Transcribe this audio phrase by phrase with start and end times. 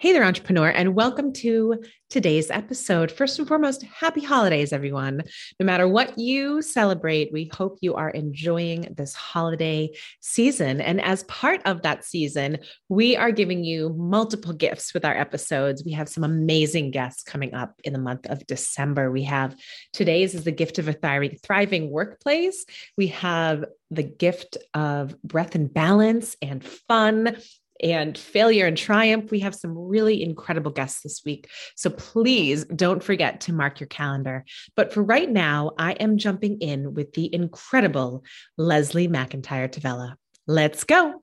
[0.00, 3.12] Hey there, entrepreneur, and welcome to today's episode.
[3.12, 5.22] First and foremost, happy holidays, everyone.
[5.60, 9.90] No matter what you celebrate, we hope you are enjoying this holiday
[10.20, 10.80] season.
[10.80, 15.84] And as part of that season, we are giving you multiple gifts with our episodes.
[15.84, 19.10] We have some amazing guests coming up in the month of December.
[19.10, 19.54] We have
[19.92, 22.64] today's is the gift of a thriving, workplace.
[22.96, 27.36] We have the gift of breath and balance and fun
[27.82, 29.30] and failure and triumph.
[29.30, 31.48] We have some really incredible guests this week.
[31.76, 34.44] So please don't forget to mark your calendar.
[34.76, 38.24] But for right now, I am jumping in with the incredible
[38.56, 40.14] Leslie McIntyre Tavella.
[40.46, 41.22] Let's go.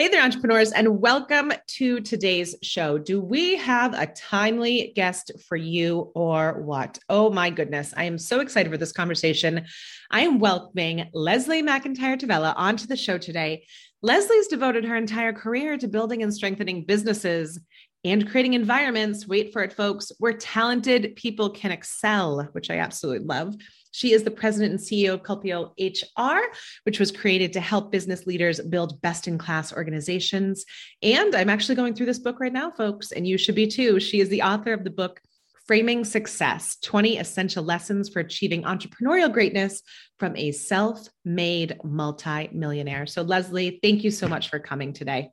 [0.00, 2.96] Hey there, entrepreneurs, and welcome to today's show.
[2.96, 6.98] Do we have a timely guest for you or what?
[7.10, 9.66] Oh my goodness, I am so excited for this conversation.
[10.10, 13.66] I am welcoming Leslie McIntyre Tavella onto the show today.
[14.00, 17.60] Leslie's devoted her entire career to building and strengthening businesses
[18.02, 23.26] and creating environments, wait for it, folks, where talented people can excel, which I absolutely
[23.26, 23.54] love.
[23.92, 26.52] She is the president and CEO of Culpio HR,
[26.84, 30.64] which was created to help business leaders build best in class organizations.
[31.02, 34.00] And I'm actually going through this book right now, folks, and you should be too.
[34.00, 35.20] She is the author of the book
[35.66, 39.82] Framing Success 20 Essential Lessons for Achieving Entrepreneurial Greatness
[40.18, 43.06] from a Self Made Multi-Millionaire.
[43.06, 45.30] So, Leslie, thank you so much for coming today.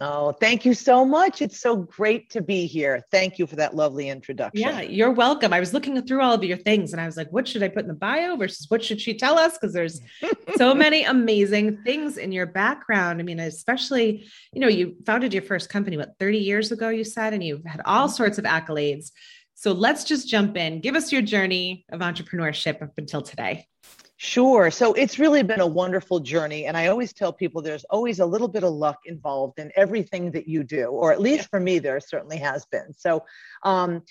[0.00, 1.40] Oh, thank you so much.
[1.40, 3.02] It's so great to be here.
[3.10, 4.60] Thank you for that lovely introduction.
[4.60, 5.52] Yeah, you're welcome.
[5.52, 7.68] I was looking through all of your things and I was like, what should I
[7.68, 9.56] put in the bio versus what should she tell us?
[9.56, 10.00] Because there's
[10.56, 13.20] so many amazing things in your background.
[13.20, 17.04] I mean, especially, you know, you founded your first company, what, 30 years ago, you
[17.04, 18.16] said, and you've had all mm-hmm.
[18.16, 19.12] sorts of accolades.
[19.54, 20.80] So let's just jump in.
[20.80, 23.66] Give us your journey of entrepreneurship up until today.
[24.18, 24.70] Sure.
[24.70, 26.64] So it's really been a wonderful journey.
[26.64, 30.30] And I always tell people there's always a little bit of luck involved in everything
[30.30, 32.94] that you do, or at least for me, there certainly has been.
[32.94, 33.24] So
[33.62, 34.02] um,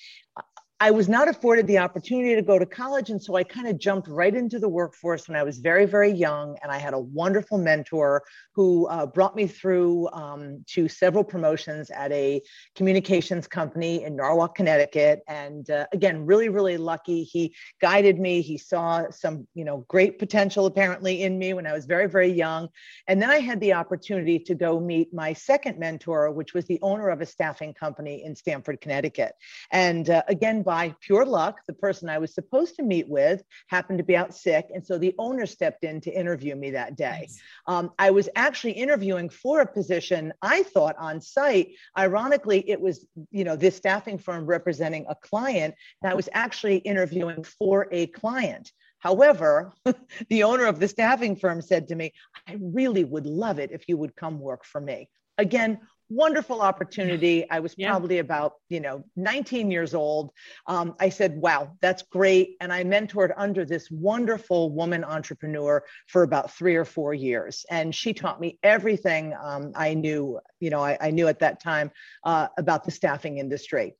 [0.81, 3.09] I was not afforded the opportunity to go to college.
[3.09, 6.11] And so I kind of jumped right into the workforce when I was very, very
[6.11, 6.57] young.
[6.61, 11.89] And I had a wonderful mentor who uh, brought me through um, to several promotions
[11.91, 12.41] at a
[12.75, 15.21] communications company in Norwalk, Connecticut.
[15.29, 17.23] And uh, again, really, really lucky.
[17.23, 18.41] He guided me.
[18.41, 22.31] He saw some, you know, great potential apparently in me when I was very, very
[22.31, 22.67] young.
[23.07, 26.79] And then I had the opportunity to go meet my second mentor, which was the
[26.81, 29.35] owner of a staffing company in Stamford, Connecticut.
[29.71, 33.99] And uh, again, by pure luck, the person I was supposed to meet with happened
[33.99, 34.65] to be out sick.
[34.73, 37.19] And so the owner stepped in to interview me that day.
[37.21, 37.39] Nice.
[37.67, 41.69] Um, I was actually interviewing for a position I thought on site.
[41.97, 45.75] Ironically, it was, you know, this staffing firm representing a client.
[46.01, 48.71] that was actually interviewing for a client.
[48.99, 49.71] However,
[50.29, 52.11] the owner of the staffing firm said to me,
[52.47, 55.09] I really would love it if you would come work for me.
[55.37, 55.79] Again,
[56.09, 57.49] wonderful opportunity.
[57.49, 57.89] I was yeah.
[57.89, 60.31] probably about, you know, 19 years old.
[60.67, 62.57] Um, I said, wow, that's great.
[62.61, 67.65] And I mentored under this wonderful woman entrepreneur for about three or four years.
[67.69, 71.61] And she taught me everything um, I knew, you know, I, I knew at that
[71.61, 71.91] time
[72.23, 73.95] uh, about the staffing industry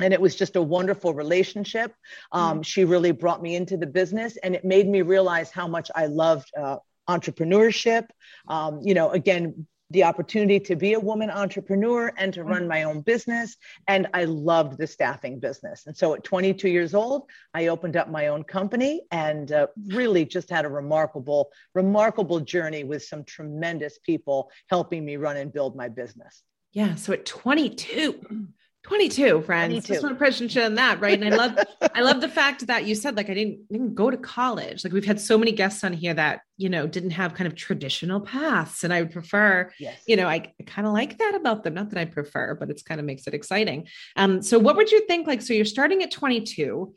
[0.00, 1.94] and it was just a wonderful relationship.
[2.32, 2.66] Um, mm.
[2.66, 6.06] She really brought me into the business, and it made me realize how much I
[6.06, 8.08] loved uh, entrepreneurship.
[8.48, 12.82] Um, you know, again, the opportunity to be a woman entrepreneur and to run my
[12.82, 13.56] own business.
[13.88, 15.86] And I loved the staffing business.
[15.86, 20.24] And so at 22 years old, I opened up my own company and uh, really
[20.24, 25.76] just had a remarkable, remarkable journey with some tremendous people helping me run and build
[25.76, 26.42] my business.
[26.72, 26.96] Yeah.
[26.96, 28.48] So at 22,
[28.84, 29.86] 22 friends 22.
[29.86, 31.58] just want to presentation on that right and i love
[31.94, 34.92] i love the fact that you said like i didn't didn't go to college like
[34.92, 38.20] we've had so many guests on here that you know didn't have kind of traditional
[38.20, 39.98] paths and i would prefer yes.
[40.06, 42.70] you know i, I kind of like that about them not that i prefer but
[42.70, 45.64] it's kind of makes it exciting um so what would you think like so you're
[45.64, 46.94] starting at 22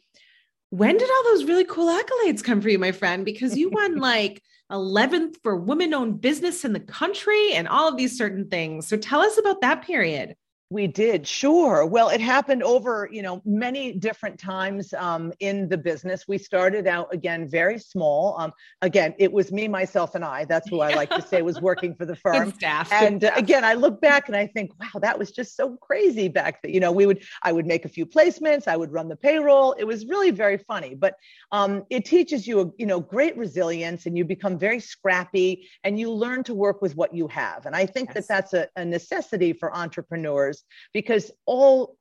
[0.70, 3.96] when did all those really cool accolades come for you my friend because you won
[4.00, 4.42] like
[4.72, 8.88] 11th for women owned business in the country and all of these certain things.
[8.88, 10.36] So tell us about that period.
[10.70, 11.86] We did, sure.
[11.86, 16.26] Well, it happened over, you know, many different times um, in the business.
[16.28, 18.38] We started out again very small.
[18.38, 20.44] Um, again, it was me, myself, and I.
[20.44, 22.46] That's who I like to say was working for the firm.
[22.46, 22.92] Good staff.
[22.92, 26.28] And uh, again, I look back and I think, wow, that was just so crazy
[26.28, 26.74] back then.
[26.74, 29.72] You know, we would, I would make a few placements, I would run the payroll.
[29.80, 31.16] It was really very funny, but
[31.54, 35.98] um, it teaches you, a, you know, great resilience, and you become very scrappy, and
[35.98, 37.66] you learn to work with what you have.
[37.66, 38.16] And I think yes.
[38.16, 40.57] that that's a, a necessity for entrepreneurs
[40.94, 41.98] because all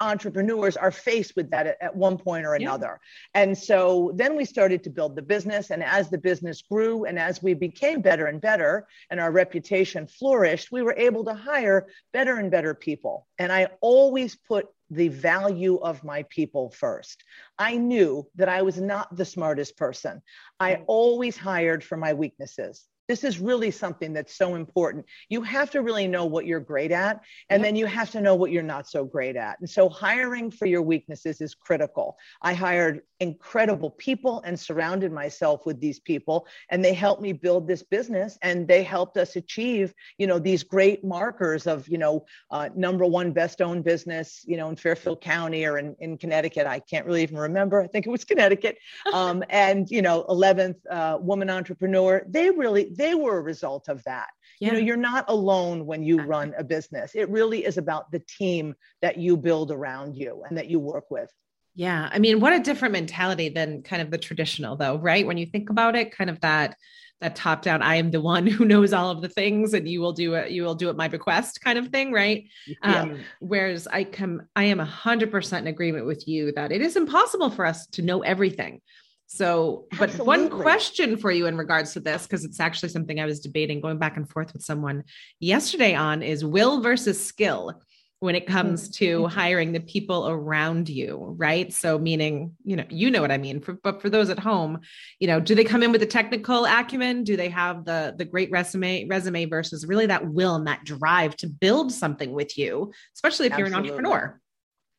[0.00, 3.00] entrepreneurs are faced with that at, at one point or another.
[3.34, 3.42] Yeah.
[3.42, 5.70] And so then we started to build the business.
[5.70, 10.06] And as the business grew and as we became better and better and our reputation
[10.06, 13.26] flourished, we were able to hire better and better people.
[13.38, 17.24] And I always put the value of my people first.
[17.58, 20.22] I knew that I was not the smartest person.
[20.60, 22.84] I always hired for my weaknesses.
[23.08, 25.06] This is really something that's so important.
[25.28, 27.20] You have to really know what you're great at,
[27.50, 27.66] and yep.
[27.68, 29.58] then you have to know what you're not so great at.
[29.60, 32.16] And so, hiring for your weaknesses is critical.
[32.42, 37.66] I hired incredible people and surrounded myself with these people, and they helped me build
[37.66, 42.24] this business, and they helped us achieve, you know, these great markers of, you know,
[42.50, 46.66] uh, number one best owned business, you know, in Fairfield County or in, in Connecticut.
[46.66, 47.82] I can't really even remember.
[47.82, 48.78] I think it was Connecticut.
[49.12, 52.24] Um, and, you know, 11th uh, woman entrepreneur.
[52.28, 54.28] They really they were a result of that.
[54.60, 54.68] Yeah.
[54.68, 57.12] You know, you're not alone when you run a business.
[57.14, 61.10] It really is about the team that you build around you and that you work
[61.10, 61.30] with.
[61.74, 62.08] Yeah.
[62.12, 65.26] I mean, what a different mentality than kind of the traditional though, right?
[65.26, 66.76] When you think about it, kind of that
[67.20, 70.00] that top down i am the one who knows all of the things and you
[70.00, 73.02] will do it you will do it my bequest kind of thing right yeah.
[73.02, 77.50] um, whereas i come i am 100% in agreement with you that it is impossible
[77.50, 78.80] for us to know everything
[79.26, 80.26] so, but Absolutely.
[80.26, 83.80] one question for you in regards to this, because it's actually something I was debating
[83.80, 85.02] going back and forth with someone
[85.40, 87.80] yesterday on is will versus skill
[88.24, 89.38] when it comes to mm-hmm.
[89.38, 91.70] hiring the people around you, right?
[91.70, 93.60] So meaning, you know, you know what I mean.
[93.60, 94.80] For, but for those at home,
[95.20, 97.24] you know, do they come in with the technical acumen?
[97.24, 101.36] Do they have the the great resume resume versus really that will and that drive
[101.36, 103.58] to build something with you, especially if Absolutely.
[103.58, 104.40] you're an entrepreneur?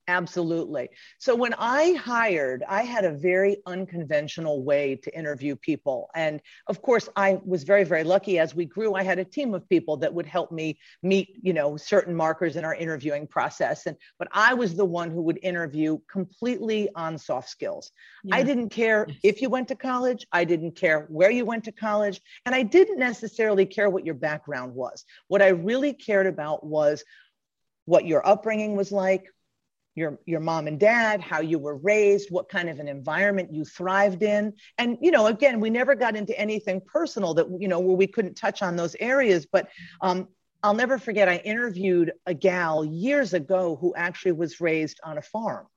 [0.07, 0.89] Absolutely.
[1.17, 6.11] So when I hired, I had a very unconventional way to interview people.
[6.13, 8.93] And of course, I was very, very lucky as we grew.
[8.93, 12.55] I had a team of people that would help me meet, you know, certain markers
[12.55, 13.87] in our interviewing process.
[13.87, 17.91] And but I was the one who would interview completely on soft skills.
[18.23, 18.35] Yeah.
[18.35, 21.71] I didn't care if you went to college, I didn't care where you went to
[21.71, 25.03] college, and I didn't necessarily care what your background was.
[25.29, 27.03] What I really cared about was
[27.85, 29.25] what your upbringing was like,
[29.95, 33.65] your your mom and dad how you were raised what kind of an environment you
[33.65, 34.53] thrived in.
[34.77, 38.07] And you know again we never got into anything personal that you know where we
[38.07, 39.45] couldn't touch on those areas.
[39.45, 39.69] But
[40.01, 40.27] um,
[40.63, 45.21] i'll never forget i interviewed a gal years ago who actually was raised on a
[45.21, 45.67] farm.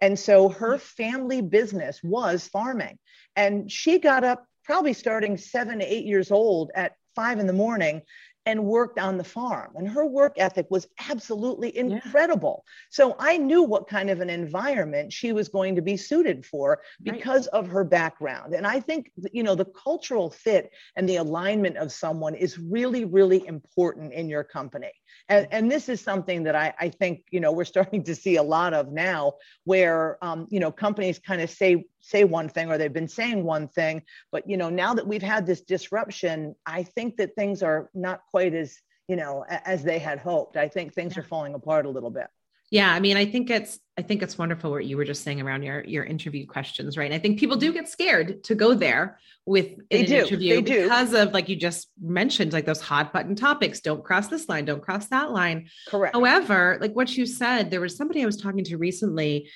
[0.00, 2.98] And so her family business was farming.
[3.34, 7.52] And she got up probably starting seven to eight years old at five in the
[7.52, 8.02] morning
[8.46, 9.72] and worked on the farm.
[9.74, 12.64] And her work ethic was absolutely incredible.
[12.64, 12.72] Yeah.
[12.90, 16.80] So I knew what kind of an environment she was going to be suited for
[17.02, 17.60] because right.
[17.60, 18.54] of her background.
[18.54, 23.04] And I think, you know, the cultural fit and the alignment of someone is really,
[23.04, 24.92] really important in your company.
[25.28, 28.36] And, and this is something that I, I think, you know, we're starting to see
[28.36, 29.34] a lot of now
[29.64, 33.42] where, um, you know, companies kind of say, say one thing or they've been saying
[33.42, 37.62] one thing but you know now that we've had this disruption i think that things
[37.62, 41.20] are not quite as you know as they had hoped i think things yeah.
[41.20, 42.28] are falling apart a little bit
[42.70, 45.40] yeah i mean i think it's i think it's wonderful what you were just saying
[45.40, 48.72] around your your interview questions right and i think people do get scared to go
[48.72, 50.14] there with an do.
[50.14, 51.18] interview they because do.
[51.18, 54.82] of like you just mentioned like those hot button topics don't cross this line don't
[54.82, 58.64] cross that line correct however like what you said there was somebody i was talking
[58.64, 59.48] to recently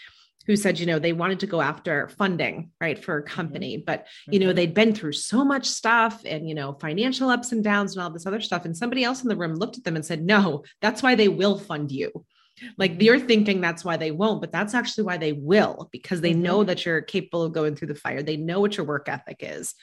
[0.46, 3.34] who said, you know, they wanted to go after funding, right, for a mm-hmm.
[3.34, 3.84] company, mm-hmm.
[3.86, 4.56] but, you know, mm-hmm.
[4.56, 8.10] they'd been through so much stuff and, you know, financial ups and downs and all
[8.10, 8.64] this other stuff.
[8.64, 11.28] And somebody else in the room looked at them and said, no, that's why they
[11.28, 12.10] will fund you.
[12.76, 13.02] Like mm-hmm.
[13.02, 16.42] you're thinking that's why they won't, but that's actually why they will, because they mm-hmm.
[16.42, 18.22] know that you're capable of going through the fire.
[18.22, 19.74] They know what your work ethic is,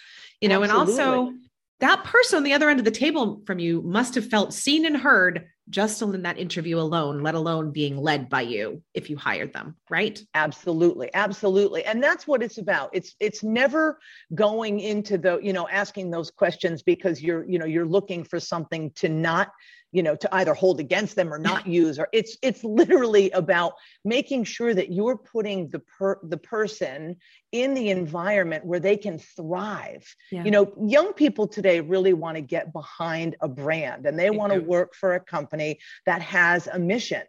[0.42, 0.94] you know, Absolutely.
[0.94, 1.34] and also
[1.80, 4.86] that person on the other end of the table from you must have felt seen
[4.86, 9.18] and heard just in that interview alone, let alone being led by you if you
[9.18, 10.22] hired them, right?
[10.34, 11.10] Absolutely.
[11.14, 11.84] Absolutely.
[11.84, 12.90] And that's what it's about.
[12.94, 14.00] It's it's never
[14.34, 18.40] going into the, you know, asking those questions because you're, you know, you're looking for
[18.40, 19.52] something to not
[19.92, 23.74] you know to either hold against them or not use or it's it's literally about
[24.04, 27.16] making sure that you're putting the per the person
[27.52, 30.44] in the environment where they can thrive yeah.
[30.44, 34.52] you know young people today really want to get behind a brand and they want
[34.52, 35.57] to work for a company
[36.06, 37.24] that has a mission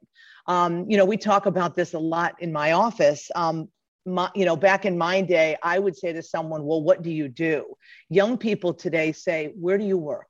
[0.46, 3.68] um, you know we talk about this a lot in my office um,
[4.08, 7.10] my, you know, back in my day, I would say to someone, well, what do
[7.10, 7.66] you do?
[8.08, 10.28] Young people today say, where do you work?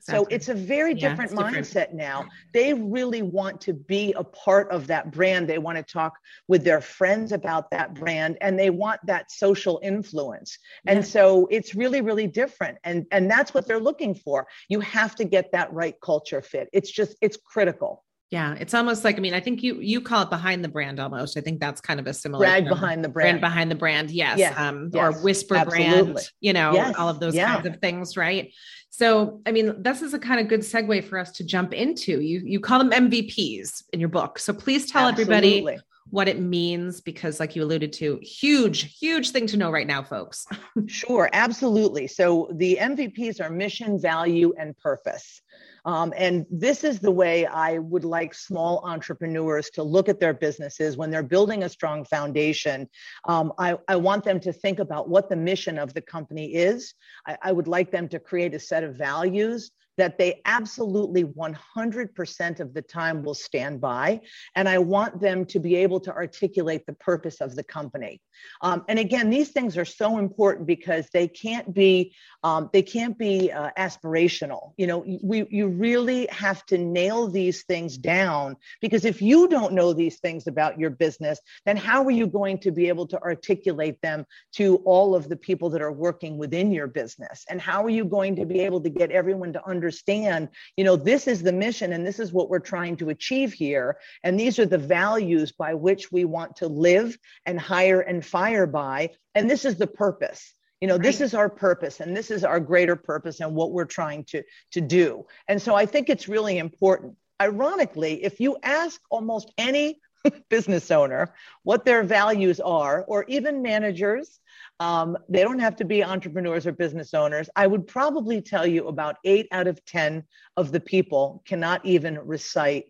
[0.00, 1.94] So it's a very yeah, different mindset different.
[1.94, 2.28] now.
[2.52, 5.48] They really want to be a part of that brand.
[5.48, 6.14] They want to talk
[6.48, 10.58] with their friends about that brand and they want that social influence.
[10.86, 14.46] And so it's really really different and and that's what they're looking for.
[14.68, 16.68] You have to get that right culture fit.
[16.72, 18.04] It's just it's critical.
[18.30, 21.00] Yeah, it's almost like I mean, I think you you call it behind the brand
[21.00, 21.36] almost.
[21.36, 23.40] I think that's kind of a similar brand behind the brand.
[23.40, 24.38] brand behind the brand, yes.
[24.38, 24.56] yes.
[24.56, 25.02] Um, yes.
[25.02, 26.12] or whisper Absolutely.
[26.12, 26.94] brand, you know, yes.
[26.96, 27.54] all of those yeah.
[27.54, 28.52] kinds of things, right?
[28.90, 32.20] So, I mean, this is a kind of good segue for us to jump into.
[32.20, 34.38] You you call them MVPs in your book.
[34.38, 35.34] So please tell Absolutely.
[35.34, 39.86] everybody what it means because like you alluded to huge huge thing to know right
[39.86, 40.44] now folks
[40.86, 45.40] sure absolutely so the mvps are mission value and purpose
[45.84, 50.34] um, and this is the way I would like small entrepreneurs to look at their
[50.34, 52.88] businesses when they're building a strong foundation.
[53.26, 56.94] Um, I, I, want them to think about what the mission of the company is.
[57.26, 59.70] I, I would like them to create a set of values
[60.00, 64.20] that they absolutely 100% of the time will stand by.
[64.54, 68.22] And I want them to be able to articulate the purpose of the company.
[68.62, 73.18] Um, and again, these things are so important because they can't be um, they can't
[73.18, 74.72] be uh, aspirational.
[74.78, 79.74] You know, we you really have to nail these things down because if you don't
[79.74, 83.20] know these things about your business, then how are you going to be able to
[83.20, 87.44] articulate them to all of the people that are working within your business?
[87.50, 90.84] And how are you going to be able to get everyone to understand understand, you
[90.84, 93.96] know, this is the mission and this is what we're trying to achieve here.
[94.22, 98.68] And these are the values by which we want to live and hire and fire
[98.68, 99.10] by.
[99.34, 101.02] And this is the purpose you know right.
[101.02, 104.42] this is our purpose and this is our greater purpose and what we're trying to
[104.72, 110.00] to do and so i think it's really important ironically if you ask almost any
[110.48, 114.40] business owner what their values are or even managers
[114.80, 117.50] um, they don't have to be entrepreneurs or business owners.
[117.54, 120.24] I would probably tell you about eight out of 10
[120.56, 122.86] of the people cannot even recite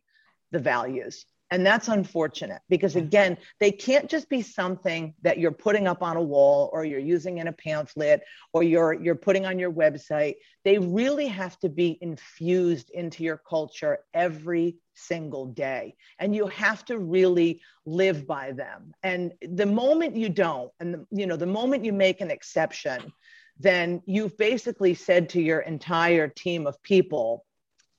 [0.52, 1.26] the values.
[1.52, 6.16] And that's unfortunate because, again, they can't just be something that you're putting up on
[6.16, 10.37] a wall or you're using in a pamphlet or you're, you're putting on your website.
[10.64, 15.97] They really have to be infused into your culture every single day.
[16.21, 18.95] And you have to really live by them.
[19.02, 23.12] And the moment you don't, and the, you know, the moment you make an exception,
[23.59, 27.45] then you've basically said to your entire team of people,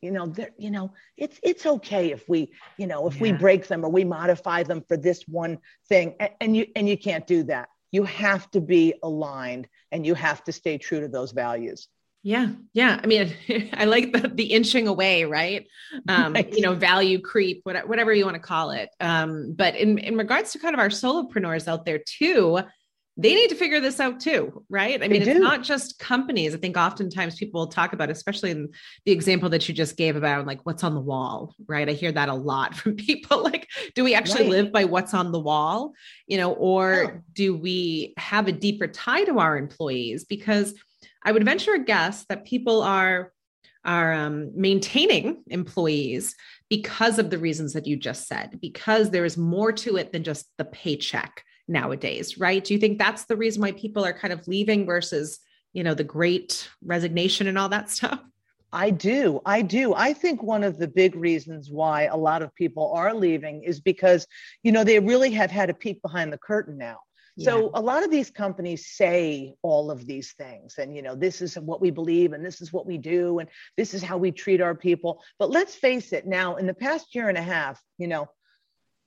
[0.01, 3.22] you know you know it's it's okay if we you know if yeah.
[3.22, 6.89] we break them or we modify them for this one thing and, and you and
[6.89, 7.70] you can't do that.
[7.91, 11.88] You have to be aligned and you have to stay true to those values.
[12.24, 12.50] Yeah.
[12.74, 13.00] Yeah.
[13.03, 13.34] I mean
[13.74, 15.67] i like the, the inching away right?
[16.08, 16.51] Um right.
[16.53, 18.89] you know value creep whatever you want to call it.
[19.00, 22.62] Um but in in regards to kind of our solopreneurs out there too
[23.18, 25.03] they need to figure this out too, right?
[25.03, 26.56] I mean, it's not just companies.
[26.56, 28.70] I think oftentimes people talk about, especially in
[29.06, 31.89] the example that you just gave about like what's on the wall, right?
[31.89, 33.44] I hear that a lot from people.
[33.44, 34.51] Like, do we actually right.
[34.51, 35.94] live by what's on the wall,
[36.25, 40.24] you know, or do we have a deeper tie to our employees?
[40.24, 40.74] Because
[41.24, 43.34] I would venture a guess that people are
[43.84, 46.36] are um, maintaining employees
[46.70, 50.24] because of the reasons that you just said, because there is more to it than
[50.24, 52.63] just the paycheck nowadays, right?
[52.63, 55.39] Do you think that's the reason why people are kind of leaving versus,
[55.74, 58.20] you know, the great resignation and all that stuff?
[58.74, 59.41] I do.
[59.46, 59.94] I do.
[59.94, 63.82] I think one of the big reasons why a lot of people are leaving is
[63.82, 64.25] because,
[64.63, 67.00] you know, they really have had a peek behind the curtain now.
[67.38, 67.46] Yeah.
[67.46, 71.41] So a lot of these companies say all of these things and you know this
[71.41, 74.32] is what we believe and this is what we do and this is how we
[74.32, 77.82] treat our people but let's face it now in the past year and a half
[77.98, 78.27] you know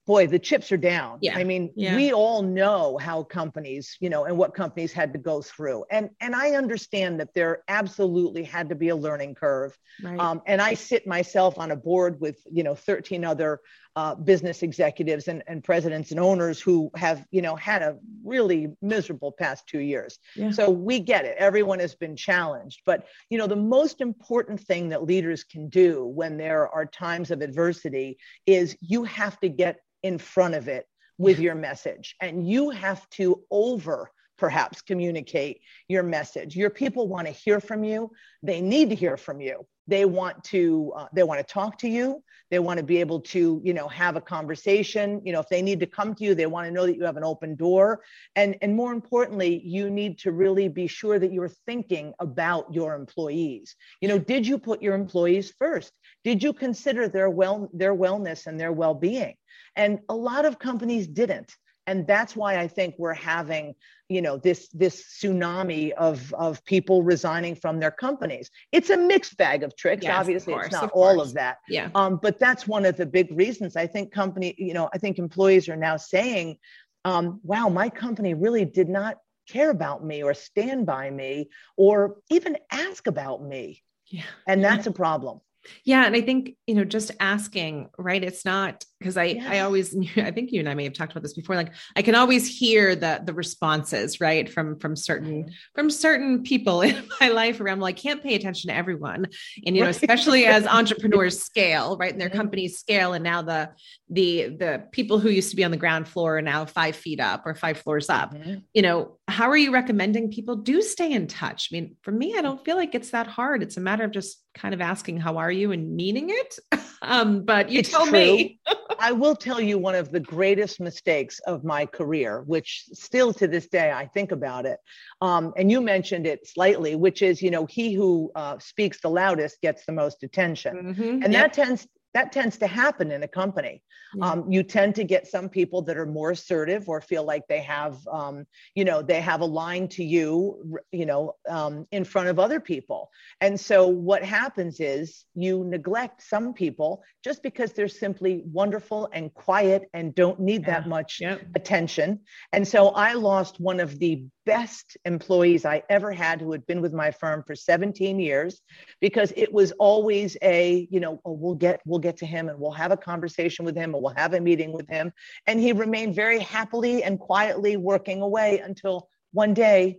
[0.07, 1.19] boy, the chips are down.
[1.23, 1.37] Yeah.
[1.37, 1.97] I mean, yeah.
[1.97, 5.85] we all know how companies, you know, and what companies had to go through.
[5.91, 9.77] And and I understand that there absolutely had to be a learning curve.
[10.03, 10.19] Right.
[10.19, 13.61] Um, and I sit myself on a board with, you know, 13 other
[13.97, 18.73] uh, business executives and, and presidents and owners who have, you know, had a really
[18.83, 20.19] miserable past two years.
[20.35, 20.51] Yeah.
[20.51, 21.37] So we get it.
[21.39, 22.81] Everyone has been challenged.
[22.85, 27.31] But, you know, the most important thing that leaders can do when there are times
[27.31, 30.87] of adversity is you have to get in front of it
[31.19, 32.15] with your message.
[32.21, 36.57] And you have to over perhaps communicate your message.
[36.57, 38.11] Your people want to hear from you.
[38.43, 39.67] They need to hear from you.
[39.87, 42.23] They want to uh, they want to talk to you.
[42.51, 45.21] They want to be able to you know have a conversation.
[45.25, 47.05] You know if they need to come to you they want to know that you
[47.05, 48.01] have an open door.
[48.35, 52.95] And and more importantly you need to really be sure that you're thinking about your
[52.95, 53.77] employees.
[54.01, 55.93] You know did you put your employees first?
[56.25, 59.35] Did you consider their well their wellness and their well-being
[59.77, 61.55] and a lot of companies didn't.
[61.87, 63.75] And that's why i think we're having
[64.09, 68.51] you know this this tsunami of of people resigning from their companies.
[68.73, 70.05] It's a mixed bag of tricks.
[70.05, 71.59] Yes, obviously of course, it's not of all of that.
[71.69, 71.91] Yeah.
[71.95, 75.19] Um, but that's one of the big reasons i think company you know i think
[75.19, 76.57] employees are now saying
[77.05, 82.17] um, wow my company really did not care about me or stand by me or
[82.31, 83.83] even ask about me.
[84.07, 84.23] Yeah.
[84.47, 85.41] And that's a problem.
[85.85, 86.05] Yeah.
[86.05, 88.23] And I think, you know, just asking, right?
[88.23, 89.51] It's not because I, yeah.
[89.51, 91.57] I always, I think you and I may have talked about this before.
[91.57, 94.49] Like I can always hear the, the responses, right.
[94.49, 98.69] From, from certain, from certain people in my life around, well, I can't pay attention
[98.69, 99.27] to everyone.
[99.67, 102.13] And, you know, especially as entrepreneurs scale, right.
[102.13, 103.13] And their companies scale.
[103.13, 103.71] And now the,
[104.09, 107.21] the, the people who used to be on the ground floor are now five feet
[107.21, 108.61] up or five floors up, mm-hmm.
[108.73, 111.69] you know, how are you recommending people do stay in touch?
[111.71, 113.63] I mean, for me, I don't feel like it's that hard.
[113.63, 116.59] It's a matter of just kind of asking, how are you and meaning it.
[117.07, 118.13] Um, but you it's tell true.
[118.13, 118.61] me.
[118.99, 123.47] I will tell you one of the greatest mistakes of my career, which still to
[123.47, 124.79] this day I think about it.
[125.21, 129.11] Um, and you mentioned it slightly, which is, you know, he who uh, speaks the
[129.11, 130.77] loudest gets the most attention.
[130.77, 131.23] Mm-hmm.
[131.23, 131.33] And yep.
[131.33, 133.83] that tends that tends to happen in a company.
[134.15, 134.31] Yeah.
[134.31, 137.61] Um, you tend to get some people that are more assertive or feel like they
[137.61, 142.29] have, um, you know, they have a line to you, you know, um, in front
[142.29, 143.11] of other people.
[143.41, 149.35] And so what happens is you neglect some people just because they're simply wonderful and
[149.35, 150.81] quiet and don't need yeah.
[150.81, 151.39] that much yeah.
[151.57, 152.21] attention.
[152.53, 156.81] And so I lost one of the best employees I ever had who had been
[156.81, 158.61] with my firm for 17 years
[159.01, 162.61] because it was always a, you know, oh, we'll get we'll get to him and
[162.61, 165.13] we'll have a conversation with him or we'll have a meeting with him.
[165.47, 169.99] And he remained very happily and quietly working away until one day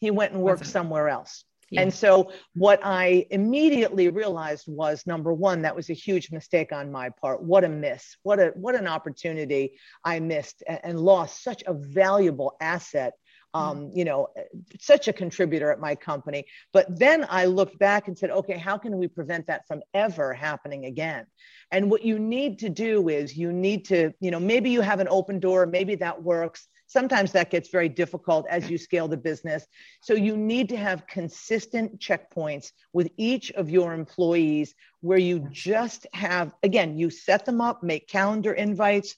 [0.00, 1.44] he went and worked somewhere else.
[1.70, 1.82] Yeah.
[1.82, 6.90] And so what I immediately realized was number one, that was a huge mistake on
[6.90, 7.42] my part.
[7.42, 8.16] What a miss.
[8.22, 13.12] What a what an opportunity I missed and lost such a valuable asset
[13.54, 14.28] um, you know,
[14.80, 16.44] such a contributor at my company.
[16.72, 20.34] But then I looked back and said, okay, how can we prevent that from ever
[20.34, 21.26] happening again?
[21.70, 25.00] And what you need to do is you need to, you know, maybe you have
[25.00, 26.68] an open door, maybe that works.
[26.86, 29.66] Sometimes that gets very difficult as you scale the business.
[30.00, 36.06] So you need to have consistent checkpoints with each of your employees where you just
[36.14, 39.14] have, again, you set them up, make calendar invites,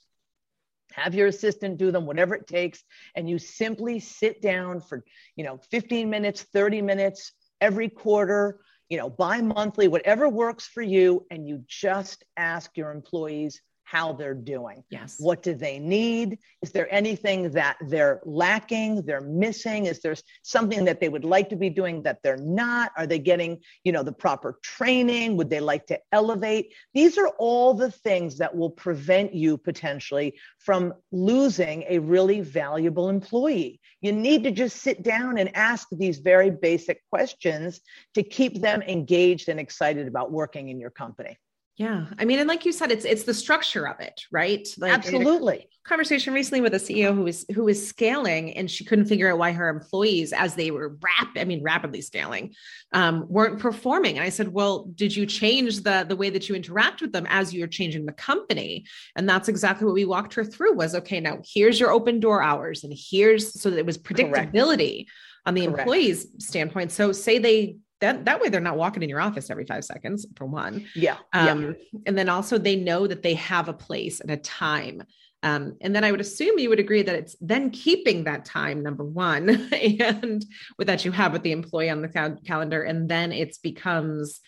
[0.92, 2.82] have your assistant do them whatever it takes
[3.14, 5.04] and you simply sit down for
[5.36, 11.24] you know 15 minutes 30 minutes every quarter you know bi-monthly whatever works for you
[11.30, 14.84] and you just ask your employees how they're doing.
[14.88, 15.16] Yes.
[15.18, 16.38] What do they need?
[16.62, 19.86] Is there anything that they're lacking, they're missing?
[19.86, 22.92] Is there something that they would like to be doing that they're not?
[22.96, 25.36] Are they getting, you know, the proper training?
[25.36, 26.72] Would they like to elevate?
[26.94, 33.08] These are all the things that will prevent you potentially from losing a really valuable
[33.08, 33.80] employee.
[34.02, 37.80] You need to just sit down and ask these very basic questions
[38.14, 41.36] to keep them engaged and excited about working in your company.
[41.80, 42.04] Yeah.
[42.18, 44.68] I mean, and like you said, it's it's the structure of it, right?
[44.76, 45.66] Like Absolutely.
[45.82, 49.38] conversation recently with a CEO who was who was scaling and she couldn't figure out
[49.38, 52.54] why her employees, as they were rap, I mean, rapidly scaling,
[52.92, 54.18] um, weren't performing.
[54.18, 57.26] And I said, Well, did you change the the way that you interact with them
[57.30, 58.84] as you're changing the company?
[59.16, 62.42] And that's exactly what we walked her through was okay, now here's your open door
[62.42, 65.46] hours, and here's so that it was predictability Correct.
[65.46, 65.78] on the Correct.
[65.78, 66.92] employees' standpoint.
[66.92, 70.26] So say they that that way they're not walking in your office every five seconds
[70.36, 72.00] for one yeah, um, yeah.
[72.06, 75.02] and then also they know that they have a place and a time
[75.42, 78.82] um, and then i would assume you would agree that it's then keeping that time
[78.82, 80.44] number one and
[80.78, 84.40] with that you have with the employee on the cal- calendar and then it becomes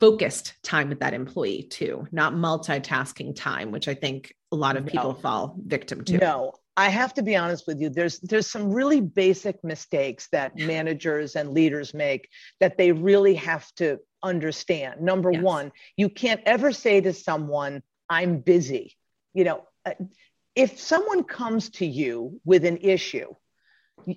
[0.00, 4.86] focused time with that employee too not multitasking time which i think a lot of
[4.86, 5.18] people no.
[5.18, 7.88] fall victim to no I have to be honest with you.
[7.90, 12.28] There's there's some really basic mistakes that managers and leaders make
[12.60, 15.00] that they really have to understand.
[15.00, 15.42] Number yes.
[15.42, 18.94] one, you can't ever say to someone, "I'm busy."
[19.34, 19.92] you know, uh,
[20.54, 23.34] if someone comes to you with an issue,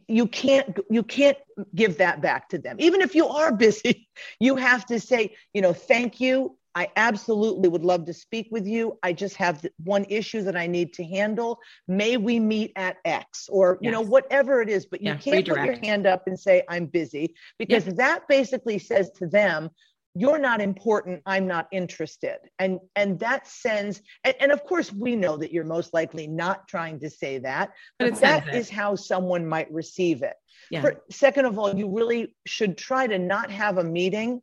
[0.07, 1.37] you can't you can't
[1.75, 4.07] give that back to them even if you are busy
[4.39, 8.65] you have to say you know thank you I absolutely would love to speak with
[8.65, 8.97] you.
[9.03, 11.59] I just have one issue that I need to handle.
[11.87, 13.87] May we meet at X or, yes.
[13.87, 15.59] you know, whatever it is, but you can't redirect.
[15.59, 17.93] put your hand up and say, I'm busy because yeah.
[17.97, 19.69] that basically says to them,
[20.13, 25.15] you're not important i'm not interested and and that sends and, and, of course we
[25.15, 28.93] know that you're most likely not trying to say that but, but that is how
[28.93, 30.33] someone might receive it
[30.69, 30.81] yeah.
[30.81, 34.41] For, second of all you really should try to not have a meeting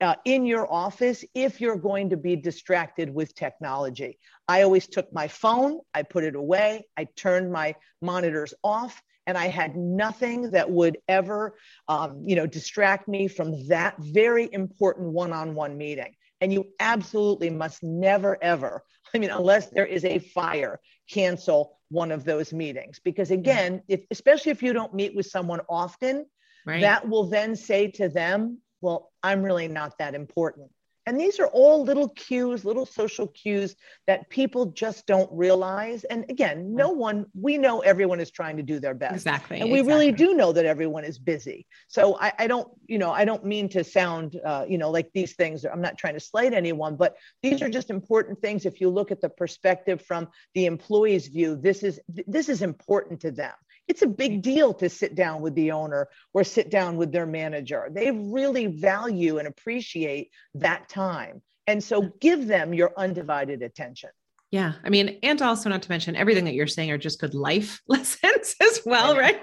[0.00, 4.18] uh, in your office if you're going to be distracted with technology.
[4.46, 9.36] I always took my phone, I put it away, I turned my monitors off, and
[9.36, 11.56] I had nothing that would ever,
[11.88, 16.14] um, you know, distract me from that very important one-on-one meeting.
[16.40, 18.82] And you absolutely must never, ever,
[19.14, 20.80] I mean, unless there is a fire,
[21.10, 23.00] cancel one of those meetings.
[23.02, 26.26] Because again, if, especially if you don't meet with someone often,
[26.66, 26.80] right.
[26.80, 30.70] that will then say to them, well, I'm really not that important.
[31.08, 33.74] And these are all little cues, little social cues
[34.06, 36.04] that people just don't realize.
[36.04, 39.14] And again, no one, we know everyone is trying to do their best.
[39.14, 39.58] Exactly.
[39.58, 39.94] And we exactly.
[39.94, 41.66] really do know that everyone is busy.
[41.86, 45.10] So I, I don't, you know, I don't mean to sound, uh, you know, like
[45.14, 48.66] these things, I'm not trying to slight anyone, but these are just important things.
[48.66, 53.20] If you look at the perspective from the employee's view, this is, this is important
[53.22, 53.54] to them
[53.88, 57.26] it's a big deal to sit down with the owner or sit down with their
[57.26, 57.88] manager.
[57.90, 61.42] They really value and appreciate that time.
[61.66, 64.10] And so give them your undivided attention.
[64.50, 64.74] Yeah.
[64.82, 67.82] I mean, and also not to mention everything that you're saying are just good life
[67.88, 69.38] lessons as well, right?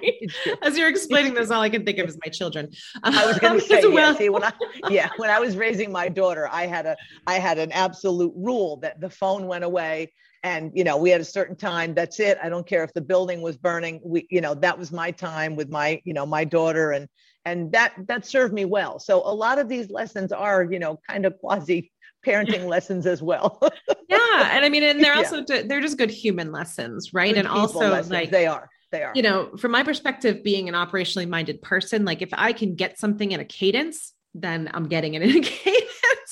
[0.63, 2.69] As you're explaining this, all I can think of is my children.
[3.03, 4.15] I was um, going to say, well.
[4.15, 4.51] see, when I,
[4.89, 8.77] yeah, when I was raising my daughter, I had a, I had an absolute rule
[8.77, 10.11] that the phone went away
[10.45, 13.01] and you know we had a certain time that's it i don't care if the
[13.01, 16.43] building was burning we you know that was my time with my you know my
[16.43, 17.09] daughter and
[17.45, 20.99] and that that served me well so a lot of these lessons are you know
[21.09, 21.91] kind of quasi
[22.25, 23.59] parenting lessons as well
[24.07, 25.63] yeah and i mean and they're also yeah.
[25.65, 28.11] they're just good human lessons right good and also lessons.
[28.11, 32.05] like they are they are you know from my perspective being an operationally minded person
[32.05, 35.41] like if i can get something in a cadence then i'm getting it in a
[35.41, 35.85] cadence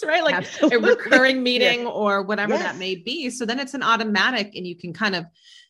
[0.06, 0.24] right?
[0.24, 0.78] Like Absolutely.
[0.78, 2.64] a recurring meeting or whatever yes.
[2.64, 3.30] that may be.
[3.30, 5.26] So then it's an automatic and you can kind of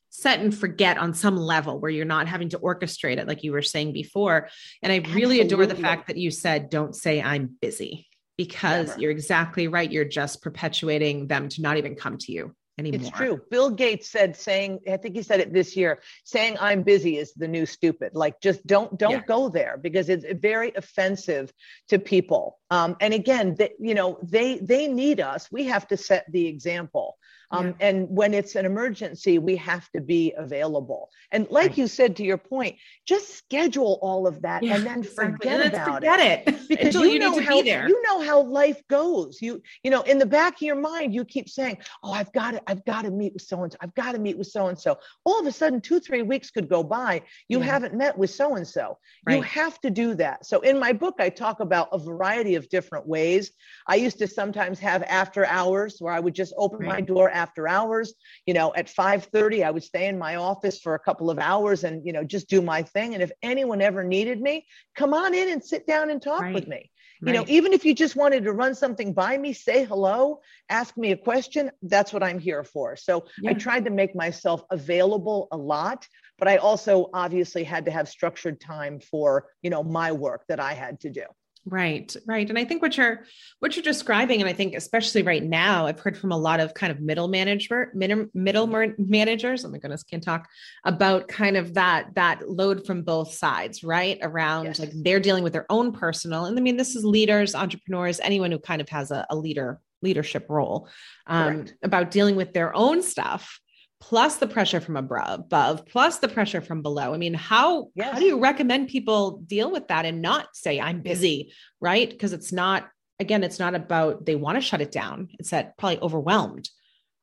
[0.09, 3.51] set and forget on some level where you're not having to orchestrate it, like you
[3.51, 4.49] were saying before.
[4.81, 5.41] And I really Absolutely.
[5.41, 9.01] adore the fact that you said, don't say I'm busy because Never.
[9.01, 9.91] you're exactly right.
[9.91, 13.01] You're just perpetuating them to not even come to you anymore.
[13.01, 13.41] It's true.
[13.49, 17.33] Bill Gates said saying, I think he said it this year, saying I'm busy is
[17.33, 18.15] the new stupid.
[18.15, 19.21] Like just don't don't yeah.
[19.27, 21.53] go there because it's very offensive
[21.89, 22.59] to people.
[22.69, 25.51] Um, and again, they, you know, they they need us.
[25.51, 27.17] We have to set the example.
[27.53, 27.87] Um, yeah.
[27.87, 31.09] And when it's an emergency, we have to be available.
[31.31, 31.77] And like right.
[31.77, 32.75] you said, to your point,
[33.07, 35.31] just schedule all of that yeah, and then exactly.
[35.31, 36.47] forget and about forget it.
[36.47, 36.59] it.
[36.73, 39.39] Because you, you know how, You know how life goes.
[39.41, 42.51] You, you know, in the back of your mind, you keep saying, oh, I've got
[42.51, 43.77] to, I've got to meet with so-and-so.
[43.81, 44.97] I've got to meet with so-and-so.
[45.23, 47.21] All of a sudden, two, three weeks could go by.
[47.47, 47.65] You yeah.
[47.65, 48.97] haven't met with so-and-so.
[49.29, 50.45] You have to do that.
[50.45, 53.51] So in my book, I talk about a variety of different ways.
[53.87, 56.87] I used to sometimes have after hours where I would just open right.
[56.95, 58.13] my door after hours.
[58.47, 61.83] You know, at 5:30, I would stay in my office for a couple of hours
[61.83, 63.13] and you know just do my thing.
[63.13, 64.55] And if anyone ever needed me,
[64.95, 66.53] come on in and sit down and talk right.
[66.53, 66.81] with me.
[67.21, 67.35] You right.
[67.35, 71.11] know, even if you just wanted to run something by me, say hello, ask me
[71.11, 72.97] a question, that's what I'm here for.
[72.97, 73.51] So yeah.
[73.51, 76.05] I tried to make myself available a lot,
[76.37, 80.59] but I also obviously had to have structured time for, you know, my work that
[80.59, 81.23] I had to do.
[81.65, 82.49] Right, right.
[82.49, 83.23] And I think what you're
[83.59, 86.73] what you're describing, and I think especially right now, I've heard from a lot of
[86.73, 89.63] kind of middle manager, middle, middle managers.
[89.63, 90.49] Oh my goodness, can't talk
[90.83, 94.17] about kind of that that load from both sides, right?
[94.21, 94.79] Around yes.
[94.79, 98.51] like they're dealing with their own personal, and I mean, this is leaders, entrepreneurs, anyone
[98.51, 100.89] who kind of has a, a leader leadership role
[101.27, 103.61] um, about dealing with their own stuff
[104.09, 107.13] plus the pressure from above, plus the pressure from below.
[107.13, 108.11] I mean, how yes.
[108.11, 112.09] how do you recommend people deal with that and not say I'm busy, right?
[112.09, 112.89] Because it's not
[113.21, 115.29] again, it's not about they want to shut it down.
[115.39, 116.69] It's that probably overwhelmed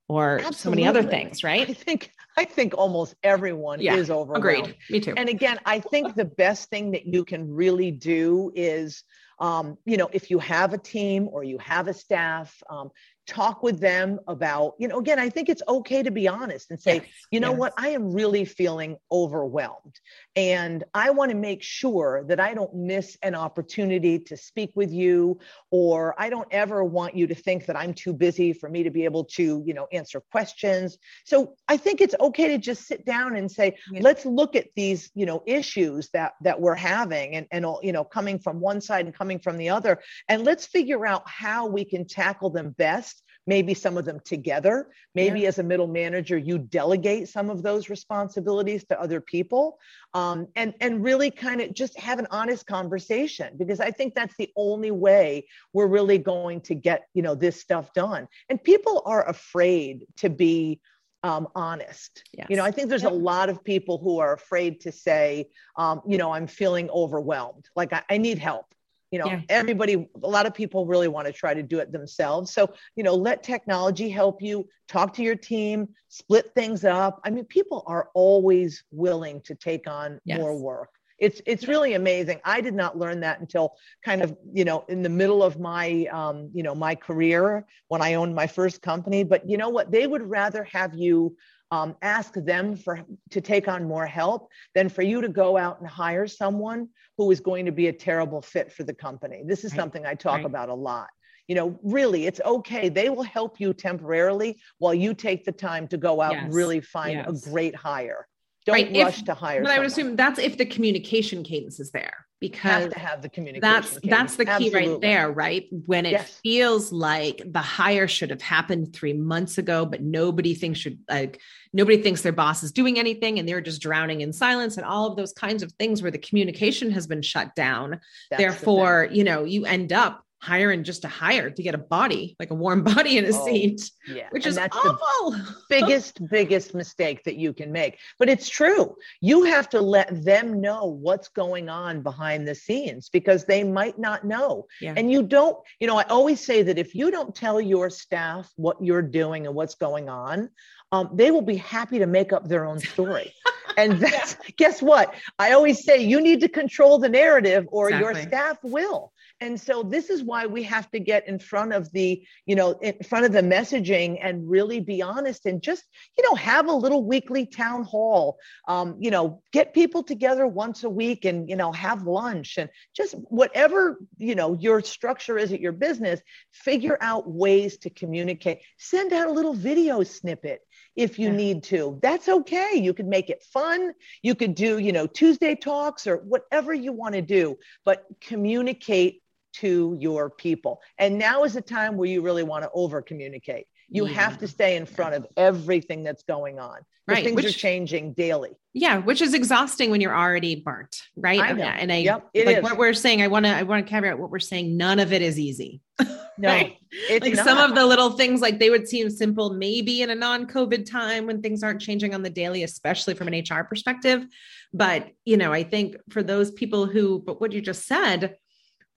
[0.08, 0.56] or Absolutely.
[0.56, 1.68] so many other things, right?
[1.68, 4.38] I think I think almost everyone yeah, is overwhelmed.
[4.38, 4.76] Agreed.
[4.88, 5.12] Me too.
[5.18, 9.04] And again, I think the best thing that you can really do is
[9.38, 12.90] um, you know, if you have a team or you have a staff, um,
[13.26, 16.80] talk with them about, you know, again, I think it's okay to be honest and
[16.80, 17.04] say, yes.
[17.30, 17.58] you know yes.
[17.58, 20.00] what, I am really feeling overwhelmed.
[20.36, 24.90] And I want to make sure that I don't miss an opportunity to speak with
[24.90, 25.38] you,
[25.70, 28.90] or I don't ever want you to think that I'm too busy for me to
[28.90, 30.98] be able to, you know, answer questions.
[31.24, 34.02] So I think it's okay to just sit down and say, yes.
[34.02, 37.92] let's look at these, you know, issues that that we're having and, and all, you
[37.92, 40.00] know, coming from one side and coming from the other.
[40.28, 43.19] And let's figure out how we can tackle them best
[43.50, 44.86] maybe some of them together.
[45.16, 45.48] Maybe yeah.
[45.48, 49.80] as a middle manager, you delegate some of those responsibilities to other people
[50.14, 54.36] um, and, and really kind of just have an honest conversation because I think that's
[54.36, 58.28] the only way we're really going to get, you know, this stuff done.
[58.48, 60.78] And people are afraid to be
[61.24, 62.22] um, honest.
[62.32, 62.46] Yes.
[62.50, 66.02] You know, I think there's a lot of people who are afraid to say, um,
[66.06, 68.66] you know, I'm feeling overwhelmed, like I, I need help
[69.10, 69.40] you know yeah.
[69.48, 73.02] everybody a lot of people really want to try to do it themselves so you
[73.02, 77.82] know let technology help you talk to your team split things up i mean people
[77.86, 80.38] are always willing to take on yes.
[80.38, 80.90] more work
[81.20, 85.02] it's it's really amazing i did not learn that until kind of you know in
[85.02, 89.22] the middle of my um, you know my career when i owned my first company
[89.22, 91.36] but you know what they would rather have you
[91.72, 95.80] um, ask them for to take on more help than for you to go out
[95.80, 99.42] and hire someone who is going to be a terrible fit for the company.
[99.44, 99.78] This is right.
[99.78, 100.46] something I talk right.
[100.46, 101.08] about a lot.
[101.46, 102.88] You know, really, it's okay.
[102.88, 106.44] They will help you temporarily while you take the time to go out yes.
[106.44, 107.46] and really find yes.
[107.46, 108.26] a great hire.
[108.66, 108.96] Don't right.
[109.04, 109.62] rush if, to hire.
[109.62, 109.76] But someone.
[109.76, 113.28] I would assume that's if the communication cadence is there because have to have the
[113.28, 113.60] communication.
[113.60, 114.10] That's cadence.
[114.10, 114.90] that's the key Absolutely.
[114.90, 115.66] right there, right?
[115.86, 116.40] When it yes.
[116.42, 121.40] feels like the hire should have happened three months ago, but nobody thinks should like
[121.72, 125.06] nobody thinks their boss is doing anything and they're just drowning in silence and all
[125.06, 128.00] of those kinds of things where the communication has been shut down.
[128.30, 131.78] That's Therefore, the you know, you end up hiring just to hire to get a
[131.78, 134.28] body, like a warm body in a oh, seat, yeah.
[134.30, 135.32] which and is awful.
[135.32, 137.98] The biggest, biggest mistake that you can make.
[138.18, 138.96] But it's true.
[139.20, 143.98] You have to let them know what's going on behind the scenes because they might
[143.98, 144.66] not know.
[144.80, 144.94] Yeah.
[144.96, 148.50] And you don't, you know, I always say that if you don't tell your staff
[148.56, 150.48] what you're doing and what's going on,
[150.92, 153.32] um, they will be happy to make up their own story.
[153.76, 154.50] and that's yeah.
[154.56, 155.14] guess what?
[155.38, 158.20] I always say you need to control the narrative or exactly.
[158.20, 161.90] your staff will and so this is why we have to get in front of
[161.92, 165.84] the you know in front of the messaging and really be honest and just
[166.16, 168.38] you know have a little weekly town hall.
[168.68, 172.70] Um, you know get people together once a week and you know have lunch and
[172.94, 176.20] just whatever you know your structure is at your business
[176.52, 178.60] figure out ways to communicate.
[178.78, 180.60] Send out a little video snippet
[180.96, 181.36] if you yeah.
[181.36, 181.98] need to.
[182.02, 182.74] That's okay.
[182.74, 183.92] You could make it fun.
[184.22, 189.19] You could do you know tuesday talks or whatever you want to do but communicate
[189.54, 190.80] to your people.
[190.98, 193.66] And now is the time where you really want to over communicate.
[193.88, 194.14] You yeah.
[194.14, 196.80] have to stay in front of everything that's going on.
[197.08, 197.24] Right.
[197.24, 198.50] Things which, are changing daily.
[198.72, 201.40] Yeah, which is exhausting when you're already burnt, right?
[201.40, 201.64] I know.
[201.64, 202.62] And I yep, like is.
[202.62, 204.76] what we're saying, I want to I want to caveat what we're saying.
[204.76, 205.80] None of it is easy.
[205.98, 206.06] No,
[206.48, 206.76] right?
[207.10, 207.44] like not.
[207.44, 211.26] some of the little things like they would seem simple maybe in a non-COVID time
[211.26, 214.24] when things aren't changing on the daily, especially from an HR perspective.
[214.72, 218.36] But you know, I think for those people who, but what you just said,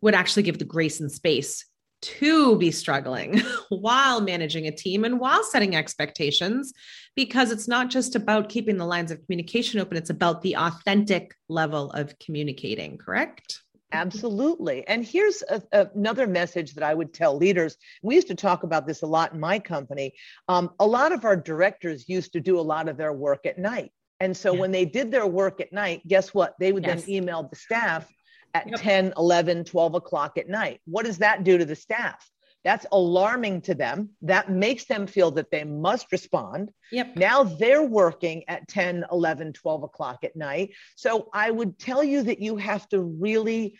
[0.04, 1.66] would actually give the grace and space
[2.02, 6.74] to be struggling while managing a team and while setting expectations
[7.16, 11.34] because it's not just about keeping the lines of communication open it's about the authentic
[11.48, 13.62] level of communicating correct?
[13.94, 14.86] Absolutely.
[14.88, 15.62] And here's a,
[15.96, 17.78] another message that i would tell leaders.
[18.02, 20.14] We used to talk about this a lot in my company.
[20.50, 23.60] Um, a lot of our directors used to do a lot of their work at
[23.60, 23.92] night.
[24.20, 24.60] And so yeah.
[24.62, 26.56] when they did their work at night guess what?
[26.60, 27.04] They would yes.
[27.04, 28.12] then email the staff
[28.54, 28.80] at yep.
[28.80, 30.82] 10, 11, 12 o'clock at night.
[30.86, 32.30] What does that do to the staff?
[32.64, 34.12] That's alarming to them.
[34.22, 36.72] That makes them feel that they must respond.
[36.92, 37.18] Yep.
[37.18, 40.72] Now they're working at 10, 11, 12 o'clock at night.
[40.96, 43.78] So I would tell you that you have to really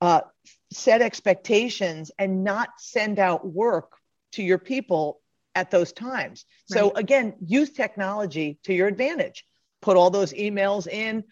[0.00, 0.22] uh,
[0.72, 3.92] set expectations and not send out work
[4.32, 5.20] to your people
[5.54, 6.44] at those times.
[6.70, 6.78] Right.
[6.78, 9.44] So again, use technology to your advantage.
[9.80, 11.24] Put all those emails in,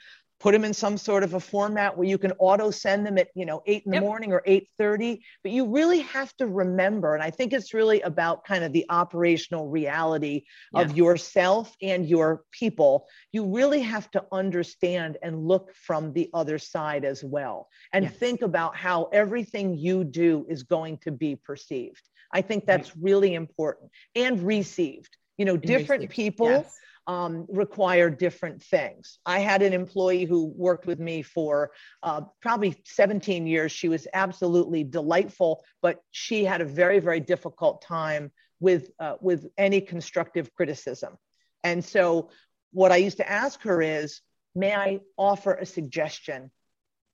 [0.43, 3.29] put them in some sort of a format where you can auto send them at
[3.37, 4.03] you know 8 in the yep.
[4.03, 8.45] morning or 8.30 but you really have to remember and i think it's really about
[8.45, 10.43] kind of the operational reality
[10.75, 10.81] yeah.
[10.81, 16.59] of yourself and your people you really have to understand and look from the other
[16.59, 22.03] side as well and think about how everything you do is going to be perceived
[22.33, 23.05] i think that's right.
[23.05, 29.19] really important and received you know different people yes um, require different things.
[29.27, 33.73] I had an employee who worked with me for uh, probably 17 years.
[33.73, 39.49] She was absolutely delightful, but she had a very, very difficult time with, uh, with
[39.59, 41.17] any constructive criticism.
[41.65, 42.31] And so,
[42.73, 44.23] what I used to ask her is,
[44.55, 46.51] May I offer a suggestion,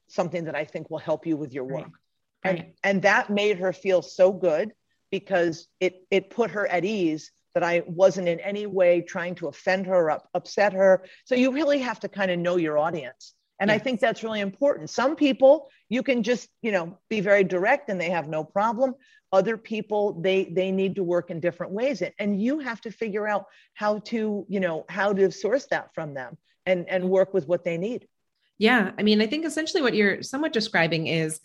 [0.09, 1.85] something that I think will help you with your work?
[1.85, 1.92] Right.
[2.44, 2.59] Right.
[2.59, 4.72] And, and that made her feel so good
[5.11, 9.49] because it, it put her at ease that I wasn't in any way trying to
[9.49, 11.05] offend her or upset her.
[11.25, 13.35] So you really have to kind of know your audience.
[13.61, 13.73] And.
[13.73, 14.89] I think that's really important.
[14.89, 18.95] Some people you can just, you know, be very direct and they have no problem.
[19.33, 23.27] Other people they they need to work in different ways and you have to figure
[23.27, 27.49] out how to, you know, how to source that from them and and work with
[27.49, 28.07] what they need.
[28.59, 31.41] Yeah, I mean, I think essentially what you're somewhat describing is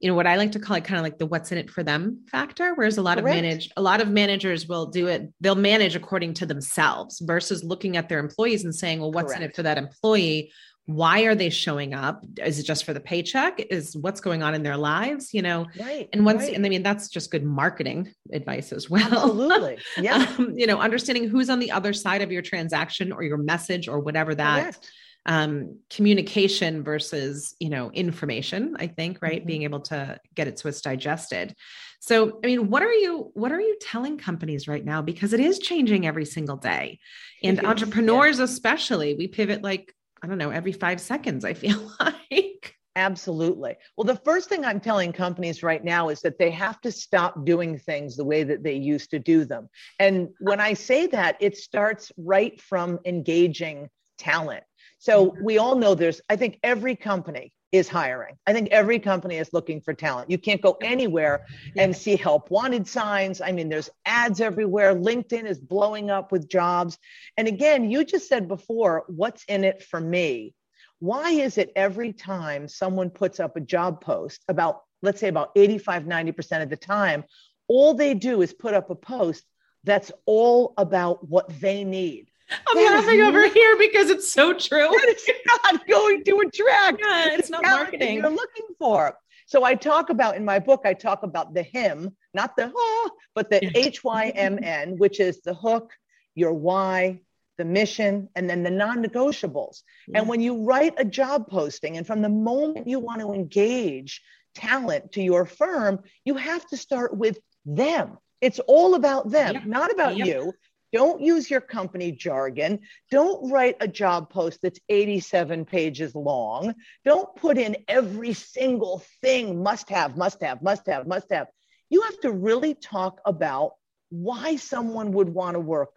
[0.00, 1.70] you know what i like to call it kind of like the what's in it
[1.70, 3.36] for them factor whereas a lot Correct.
[3.36, 7.64] of manage a lot of managers will do it they'll manage according to themselves versus
[7.64, 9.42] looking at their employees and saying well what's Correct.
[9.42, 10.52] in it for that employee?
[10.88, 12.24] Why are they showing up?
[12.40, 13.58] Is it just for the paycheck?
[13.70, 15.34] Is what's going on in their lives?
[15.34, 15.66] You know?
[15.80, 16.54] Right and once right.
[16.54, 19.02] and i mean that's just good marketing advice as well.
[19.02, 19.78] Absolutely.
[19.98, 20.32] Yeah.
[20.38, 23.88] Um, you know understanding who's on the other side of your transaction or your message
[23.88, 24.90] or whatever that Correct
[25.26, 29.46] um, communication versus you know information i think right mm-hmm.
[29.46, 31.54] being able to get it so it's digested
[32.00, 35.40] so i mean what are you what are you telling companies right now because it
[35.40, 36.98] is changing every single day
[37.42, 38.44] and entrepreneurs yeah.
[38.44, 43.76] especially we pivot like i don't know every five seconds i feel like Absolutely.
[43.94, 47.44] Well, the first thing I'm telling companies right now is that they have to stop
[47.44, 49.68] doing things the way that they used to do them.
[50.00, 54.64] And when I say that, it starts right from engaging talent.
[54.98, 55.44] So mm-hmm.
[55.44, 58.36] we all know there's, I think every company is hiring.
[58.46, 60.30] I think every company is looking for talent.
[60.30, 63.40] You can't go anywhere and see help wanted signs.
[63.40, 64.94] I mean, there's ads everywhere.
[64.94, 66.96] LinkedIn is blowing up with jobs.
[67.36, 70.54] And again, you just said before, what's in it for me?
[71.00, 75.50] Why is it every time someone puts up a job post, about, let's say, about
[75.56, 77.24] 85, 90% of the time,
[77.68, 79.44] all they do is put up a post
[79.84, 82.28] that's all about what they need.
[82.50, 84.88] I'm that laughing over here because it's so true.
[84.92, 85.28] It's
[85.64, 87.00] not going to attract.
[87.00, 88.18] Yeah, it's not marketing.
[88.18, 89.16] You're looking for.
[89.46, 93.10] So I talk about in my book, I talk about the hymn, not the oh,
[93.34, 95.92] but the H Y M N, which is the hook,
[96.34, 97.20] your why,
[97.58, 99.82] the mission, and then the non-negotiables.
[100.08, 100.18] Yeah.
[100.20, 104.22] And when you write a job posting, and from the moment you want to engage
[104.54, 108.18] talent to your firm, you have to start with them.
[108.40, 109.62] It's all about them, yeah.
[109.64, 110.26] not about yep.
[110.26, 110.52] you.
[110.92, 112.80] Don't use your company jargon.
[113.10, 116.74] Don't write a job post that's 87 pages long.
[117.04, 121.48] Don't put in every single thing must have, must have, must have, must have.
[121.90, 123.72] You have to really talk about
[124.10, 125.90] why someone would want to work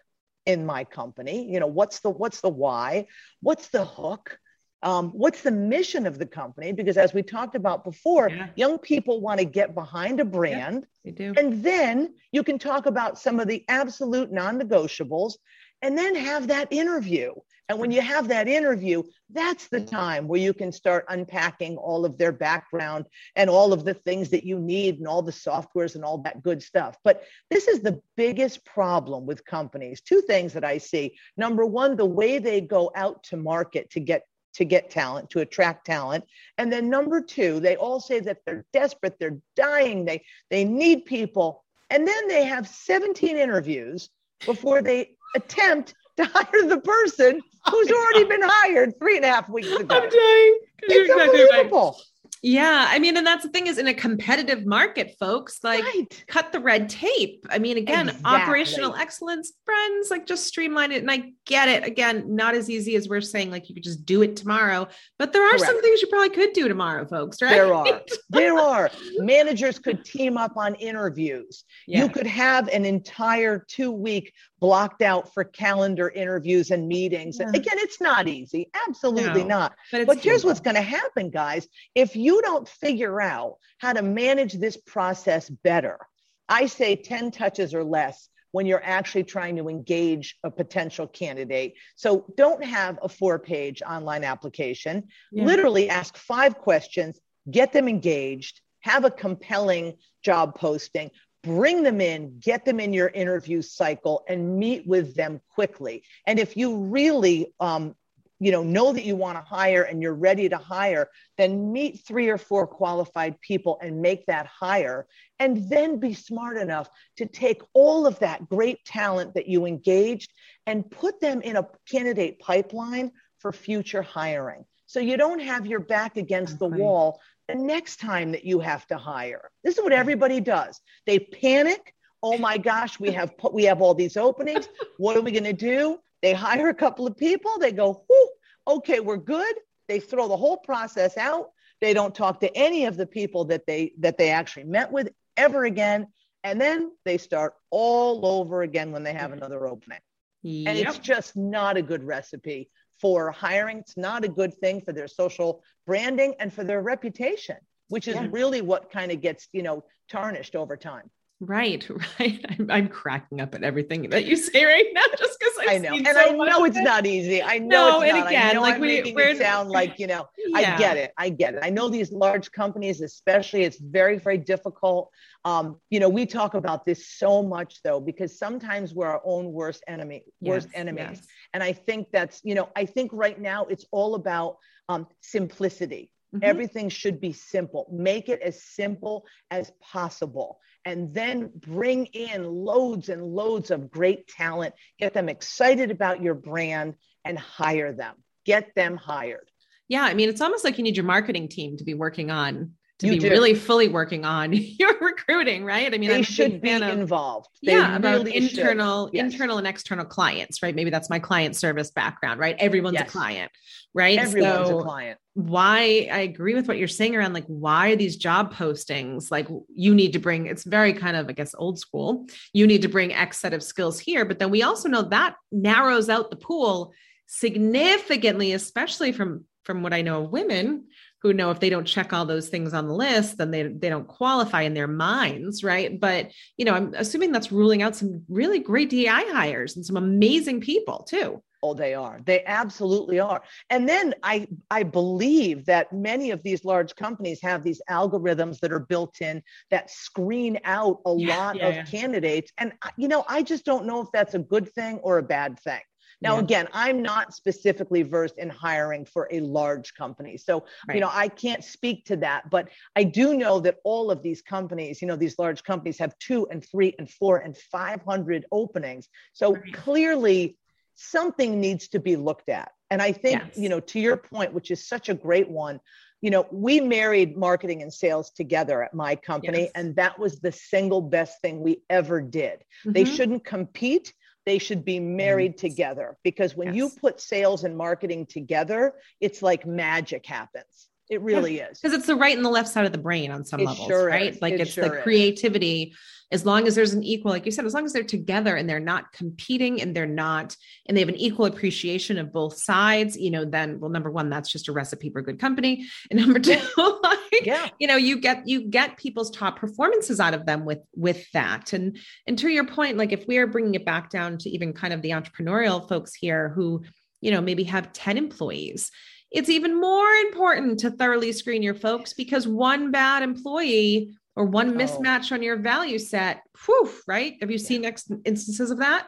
[0.45, 1.52] in my company.
[1.52, 3.08] You know, what's the what's the why?
[3.41, 4.39] What's the hook?
[4.81, 6.71] Um, what's the mission of the company?
[6.71, 8.47] Because as we talked about before, yeah.
[8.55, 10.85] young people want to get behind a brand.
[11.03, 11.33] Yeah, they do.
[11.37, 15.33] And then you can talk about some of the absolute non negotiables
[15.81, 17.33] and then have that interview.
[17.69, 22.03] And when you have that interview, that's the time where you can start unpacking all
[22.03, 25.93] of their background and all of the things that you need and all the softwares
[25.93, 26.97] and all that good stuff.
[27.03, 30.01] But this is the biggest problem with companies.
[30.01, 31.19] Two things that I see.
[31.37, 35.39] Number one, the way they go out to market to get to get talent, to
[35.39, 36.25] attract talent.
[36.57, 41.05] And then number two, they all say that they're desperate, they're dying, they, they need
[41.05, 41.63] people.
[41.89, 44.09] And then they have 17 interviews
[44.45, 49.49] before they attempt to hire the person who's already been hired three and a half
[49.49, 49.95] weeks ago.
[49.95, 50.59] I'm dying.
[50.83, 51.91] It's unbelievable.
[51.97, 52.05] Right.
[52.41, 52.86] Yeah.
[52.88, 56.23] I mean, and that's the thing is in a competitive market, folks, like right.
[56.28, 57.45] cut the red tape.
[57.49, 58.32] I mean, again, exactly.
[58.32, 61.02] operational excellence, friends, like just streamline it.
[61.02, 61.84] And I get it.
[61.84, 65.34] Again, not as easy as we're saying, like you could just do it tomorrow, but
[65.34, 65.65] there are Correct.
[65.65, 67.52] some things you probably could do tomorrow, folks, right?
[67.52, 68.02] There are.
[68.30, 68.89] there are.
[69.17, 71.63] Managers could team up on interviews.
[71.88, 72.04] Yeah.
[72.04, 77.38] You could have an entire two week blocked out for calendar interviews and meetings.
[77.39, 77.50] Yeah.
[77.50, 78.69] Again, it's not easy.
[78.88, 79.76] Absolutely no, not.
[79.91, 81.67] But, but here's what's going to happen, guys.
[81.95, 86.00] If you don't figure out how to manage this process better,
[86.48, 91.76] I say 10 touches or less when you're actually trying to engage a potential candidate.
[91.95, 95.08] So don't have a four page online application.
[95.32, 95.45] Yeah.
[95.45, 97.19] Literally ask five questions,
[97.50, 101.12] get them engaged, have a compelling job posting,
[101.43, 106.04] bring them in, get them in your interview cycle, and meet with them quickly.
[106.28, 107.95] And if you really um,
[108.39, 112.02] you know know that you want to hire and you're ready to hire then meet
[112.06, 115.08] three or four qualified people and make that hire.
[115.39, 120.34] And then be smart enough to take all of that great talent that you engaged
[120.65, 124.65] and put them in a candidate pipeline for future hiring.
[124.86, 128.85] So you don't have your back against the wall the next time that you have
[128.88, 133.63] to hire this is what everybody does they panic oh my gosh we have we
[133.63, 137.17] have all these openings what are we going to do they hire a couple of
[137.17, 137.57] people.
[137.59, 138.29] They go, Whoo,
[138.75, 139.55] okay, we're good.
[139.88, 141.49] They throw the whole process out.
[141.81, 145.09] They don't talk to any of the people that they that they actually met with
[145.38, 146.07] ever again.
[146.43, 149.39] And then they start all over again when they have mm-hmm.
[149.39, 149.99] another opening.
[150.43, 150.69] Yep.
[150.69, 152.69] And it's just not a good recipe
[153.00, 153.80] for hiring.
[153.80, 158.16] It's not a good thing for their social branding and for their reputation, which is
[158.16, 158.28] yeah.
[158.32, 161.10] really what kind of gets, you know, tarnished over time.
[161.41, 161.87] Right,
[162.19, 162.45] right.
[162.49, 165.93] I'm, I'm, cracking up at everything that you say right now, just because I know,
[165.95, 166.83] and so I know it's it.
[166.83, 167.41] not easy.
[167.41, 168.27] I know no, it's and not.
[168.27, 170.27] again, like I'm we, we're, sound like you know.
[170.37, 170.75] Yeah.
[170.75, 171.13] I get it.
[171.17, 171.61] I get it.
[171.63, 175.11] I know these large companies, especially, it's very, very difficult.
[175.45, 179.53] Um, you know, we talk about this so much though, because sometimes we're our own
[179.53, 181.27] worst enemy, worst yes, enemies, yes.
[181.53, 184.57] and I think that's you know, I think right now it's all about
[184.89, 186.11] um, simplicity.
[186.35, 186.43] Mm-hmm.
[186.43, 187.87] Everything should be simple.
[187.91, 194.27] Make it as simple as possible and then bring in loads and loads of great
[194.27, 198.15] talent, get them excited about your brand and hire them.
[198.45, 199.49] Get them hired.
[199.88, 202.73] Yeah, I mean, it's almost like you need your marketing team to be working on
[203.00, 203.30] to you be do.
[203.30, 205.93] really fully working on your recruiting, right?
[205.93, 207.47] I mean, they I'm should be of, involved.
[207.64, 209.32] They yeah, about internal, yes.
[209.32, 210.76] internal and external clients, right?
[210.76, 212.56] Maybe that's my client service background, right?
[212.60, 213.08] Everyone's yes.
[213.08, 213.52] a client,
[213.93, 214.20] right?
[214.20, 215.18] Everyone's so a client.
[215.34, 219.32] Why I agree with what you're saying around like why are these job postings?
[219.32, 220.47] Like you need to bring.
[220.47, 222.28] It's very kind of I guess old school.
[222.52, 225.36] You need to bring X set of skills here, but then we also know that
[225.52, 226.91] narrows out the pool
[227.28, 230.86] significantly, especially from from what I know of women
[231.22, 233.89] who know if they don't check all those things on the list, then they, they
[233.89, 235.99] don't qualify in their minds, right?
[235.99, 239.97] But, you know, I'm assuming that's ruling out some really great DI hires and some
[239.97, 241.41] amazing people too.
[241.61, 242.22] Oh, they are.
[242.26, 243.43] They absolutely are.
[243.70, 248.72] And then I I believe that many of these large companies have these algorithms that
[248.72, 251.84] are built in that screen out a yeah, lot yeah, of yeah.
[251.84, 252.53] candidates.
[252.57, 255.59] And you know, I just don't know if that's a good thing or a bad
[255.59, 255.82] thing.
[256.22, 256.41] Now, yeah.
[256.41, 260.38] again, I'm not specifically versed in hiring for a large company.
[260.38, 260.95] So, right.
[260.95, 264.41] you know, I can't speak to that, but I do know that all of these
[264.41, 269.07] companies, you know, these large companies have two and three and four and 500 openings.
[269.34, 269.74] So right.
[269.74, 270.57] clearly
[270.95, 272.72] something needs to be looked at.
[272.91, 273.57] And I think, yes.
[273.57, 275.80] you know, to your point, which is such a great one,
[276.22, 279.72] you know, we married marketing and sales together at my company, yes.
[279.76, 282.59] and that was the single best thing we ever did.
[282.59, 282.91] Mm-hmm.
[282.91, 284.13] They shouldn't compete
[284.50, 285.68] they should be married mm-hmm.
[285.68, 286.76] together because when yes.
[286.76, 290.88] you put sales and marketing together, it's like magic happens.
[291.10, 291.70] It really yeah.
[291.70, 291.80] is.
[291.80, 293.88] Because it's the right and the left side of the brain on some it levels,
[293.88, 294.34] sure right?
[294.36, 294.41] Is.
[294.41, 295.84] Like it it's sure the creativity.
[295.84, 295.97] Is.
[296.32, 298.70] As long as there's an equal, like you said, as long as they're together and
[298.70, 300.55] they're not competing and they're not,
[300.86, 304.30] and they have an equal appreciation of both sides, you know, then, well, number one,
[304.30, 305.88] that's just a recipe for good company.
[306.12, 307.70] And number two, like, yeah.
[307.80, 311.74] you know, you get, you get people's top performances out of them with, with that.
[311.74, 311.97] And,
[312.28, 314.93] and to your point, like if we are bringing it back down to even kind
[314.93, 316.84] of the entrepreneurial folks here who,
[317.22, 318.91] you know, maybe have 10 employees
[319.32, 324.69] it's even more important to thoroughly screen your folks because one bad employee or one
[324.69, 324.73] oh.
[324.73, 327.36] mismatch on your value set, whew, right?
[327.41, 329.07] Have you seen ex- instances of that?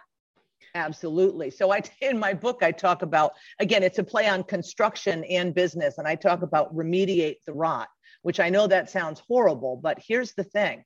[0.75, 1.49] Absolutely.
[1.49, 5.53] So I in my book I talk about again it's a play on construction and
[5.53, 7.87] business and I talk about remediate the rot,
[8.21, 10.83] which I know that sounds horrible, but here's the thing.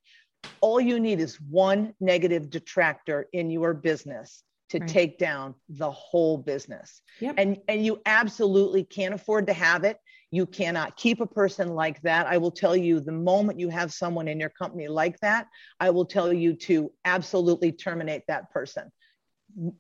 [0.61, 4.43] All you need is one negative detractor in your business
[4.76, 4.89] to right.
[4.89, 7.01] take down the whole business.
[7.19, 7.36] Yep.
[7.38, 9.99] And and you absolutely can't afford to have it.
[10.32, 12.28] You cannot keep a person like that.
[12.28, 15.47] I will tell you the moment you have someone in your company like that,
[15.80, 18.91] I will tell you to absolutely terminate that person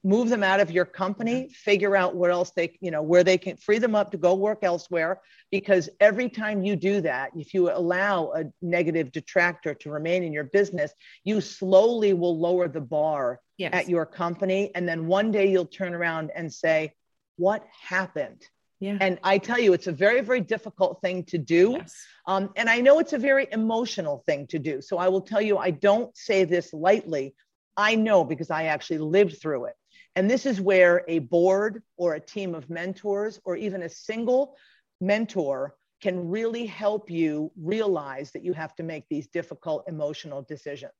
[0.03, 3.37] move them out of your company figure out where else they you know where they
[3.37, 5.19] can free them up to go work elsewhere
[5.51, 10.31] because every time you do that if you allow a negative detractor to remain in
[10.31, 10.93] your business
[11.25, 13.71] you slowly will lower the bar yes.
[13.73, 16.93] at your company and then one day you'll turn around and say
[17.37, 18.47] what happened
[18.79, 18.97] yeah.
[18.99, 21.71] And I tell you, it's a very, very difficult thing to do.
[21.79, 21.95] Yes.
[22.27, 24.81] Um, and I know it's a very emotional thing to do.
[24.81, 27.35] So I will tell you, I don't say this lightly.
[27.77, 29.75] I know because I actually lived through it.
[30.15, 34.55] And this is where a board or a team of mentors or even a single
[35.01, 40.93] mentor can really help you realize that you have to make these difficult emotional decisions.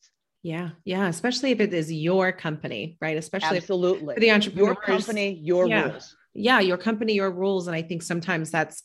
[0.46, 3.18] Yeah, yeah, especially if it is your company, right?
[3.18, 5.90] Especially absolutely for the entrepreneur, your company, your yeah.
[5.90, 6.16] rules.
[6.36, 7.66] yeah, your company, your rules.
[7.66, 8.84] And I think sometimes that's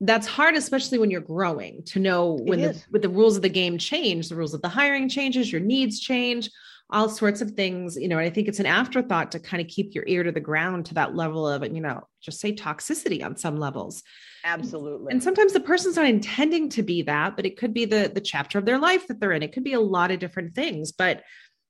[0.00, 3.50] that's hard, especially when you're growing to know when the, when the rules of the
[3.50, 6.48] game change, the rules of the hiring changes, your needs change,
[6.88, 9.68] all sorts of things, you know, and I think it's an afterthought to kind of
[9.68, 13.22] keep your ear to the ground to that level of, you know, just say toxicity
[13.22, 14.02] on some levels.
[14.44, 15.10] Absolutely.
[15.10, 18.20] And sometimes the person's not intending to be that, but it could be the the
[18.20, 19.42] chapter of their life that they're in.
[19.42, 21.22] It could be a lot of different things, but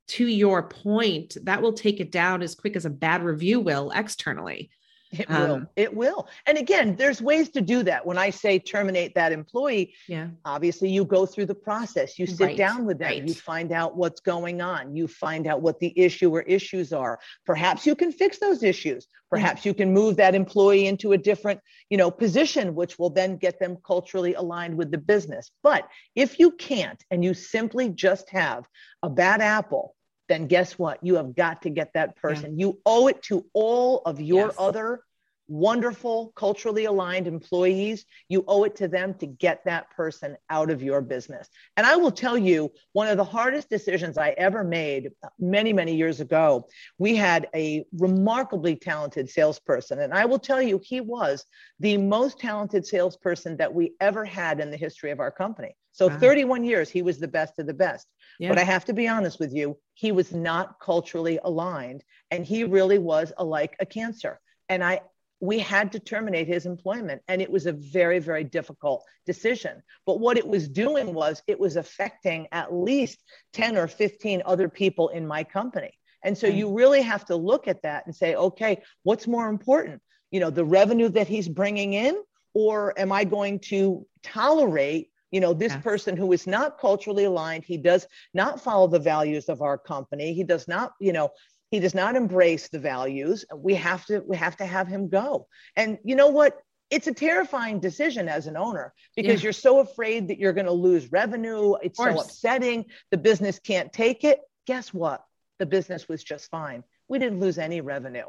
[0.09, 3.91] to your point, that will take it down as quick as a bad review will
[3.95, 4.70] externally.
[5.19, 5.55] It will.
[5.55, 6.29] Um, it will.
[6.47, 8.05] And again, there's ways to do that.
[8.05, 10.29] When I say terminate that employee, yeah.
[10.45, 12.19] obviously you go through the process.
[12.19, 12.57] You sit right.
[12.57, 13.29] down with them, right.
[13.29, 17.19] you find out what's going on, you find out what the issue or issues are.
[17.47, 19.07] Perhaps you can fix those issues.
[19.31, 19.69] Perhaps mm-hmm.
[19.69, 21.61] you can move that employee into a different,
[21.91, 25.51] you know, position which will then get them culturally aligned with the business.
[25.62, 28.65] But if you can't and you simply just have
[29.03, 29.95] a bad apple
[30.29, 30.99] then guess what?
[31.03, 32.59] You have got to get that person.
[32.59, 32.66] Yeah.
[32.66, 34.57] You owe it to all of your yes.
[34.59, 35.03] other
[35.49, 38.07] wonderful, culturally aligned employees.
[38.29, 41.49] You owe it to them to get that person out of your business.
[41.77, 45.95] And I will tell you, one of the hardest decisions I ever made many, many
[45.97, 46.66] years ago,
[46.99, 50.01] we had a remarkably talented salesperson.
[50.01, 51.45] And I will tell you, he was
[51.79, 55.77] the most talented salesperson that we ever had in the history of our company.
[55.93, 56.18] So wow.
[56.18, 58.09] 31 years, he was the best of the best.
[58.39, 58.49] Yeah.
[58.49, 62.64] But I have to be honest with you, he was not culturally aligned and he
[62.64, 64.41] really was a, like a cancer.
[64.68, 65.01] And I,
[65.45, 70.20] we had to terminate his employment and it was a very very difficult decision but
[70.20, 73.22] what it was doing was it was affecting at least
[73.53, 75.93] 10 or 15 other people in my company
[76.24, 76.59] and so mm-hmm.
[76.59, 80.51] you really have to look at that and say okay what's more important you know
[80.51, 82.16] the revenue that he's bringing in
[82.55, 87.64] or am i going to tolerate you know this person who is not culturally aligned
[87.64, 90.32] he does not follow the values of our company.
[90.32, 91.30] He does not you know
[91.72, 93.45] he does not embrace the values.
[93.53, 95.49] We have to we have to have him go.
[95.74, 96.61] And you know what?
[96.89, 99.47] It's a terrifying decision as an owner because yeah.
[99.47, 101.74] you're so afraid that you're going to lose revenue.
[101.82, 102.85] It's so upsetting.
[103.11, 104.39] The business can't take it.
[104.68, 105.24] Guess what?
[105.59, 106.85] The business was just fine.
[107.09, 108.26] We didn't lose any revenue.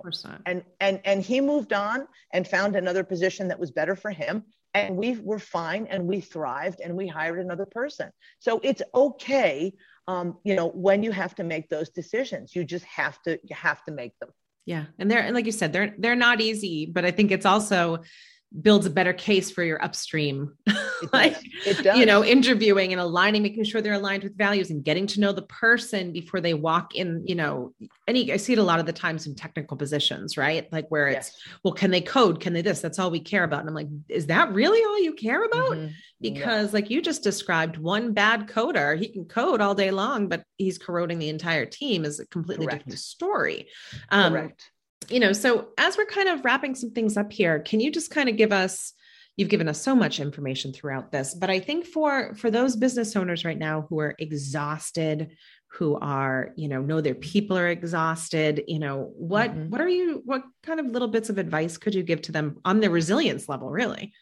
[0.47, 4.43] And and and he moved on and found another position that was better for him
[4.75, 8.11] and we were fine and we thrived and we hired another person.
[8.39, 9.73] So it's okay,
[10.07, 13.55] um, you know, when you have to make those decisions, you just have to you
[13.55, 14.29] have to make them.
[14.65, 17.45] Yeah, and they're and like you said, they're they're not easy, but I think it's
[17.45, 18.03] also
[18.61, 20.53] builds a better case for your upstream
[21.13, 21.37] like
[21.95, 25.33] you know interviewing and aligning making sure they're aligned with values and getting to know
[25.33, 27.73] the person before they walk in you know
[28.07, 30.71] any i see it a lot of the times in technical positions right?
[30.71, 31.57] Like where it's yes.
[31.63, 32.39] well can they code?
[32.39, 32.81] Can they this?
[32.81, 33.61] That's all we care about.
[33.61, 35.71] And i'm like is that really all you care about?
[35.71, 35.87] Mm-hmm.
[36.21, 36.73] because yeah.
[36.73, 40.77] like you just described one bad coder he can code all day long but he's
[40.77, 42.85] corroding the entire team is a completely Correct.
[42.85, 43.67] different story.
[44.09, 44.71] Um, Correct
[45.09, 48.11] you know, so as we're kind of wrapping some things up here, can you just
[48.11, 48.93] kind of give us
[49.37, 53.15] you've given us so much information throughout this, but I think for for those business
[53.15, 55.31] owners right now who are exhausted,
[55.67, 59.69] who are, you know, know their people are exhausted, you know, what mm-hmm.
[59.69, 62.59] what are you what kind of little bits of advice could you give to them
[62.63, 64.13] on the resilience level, really?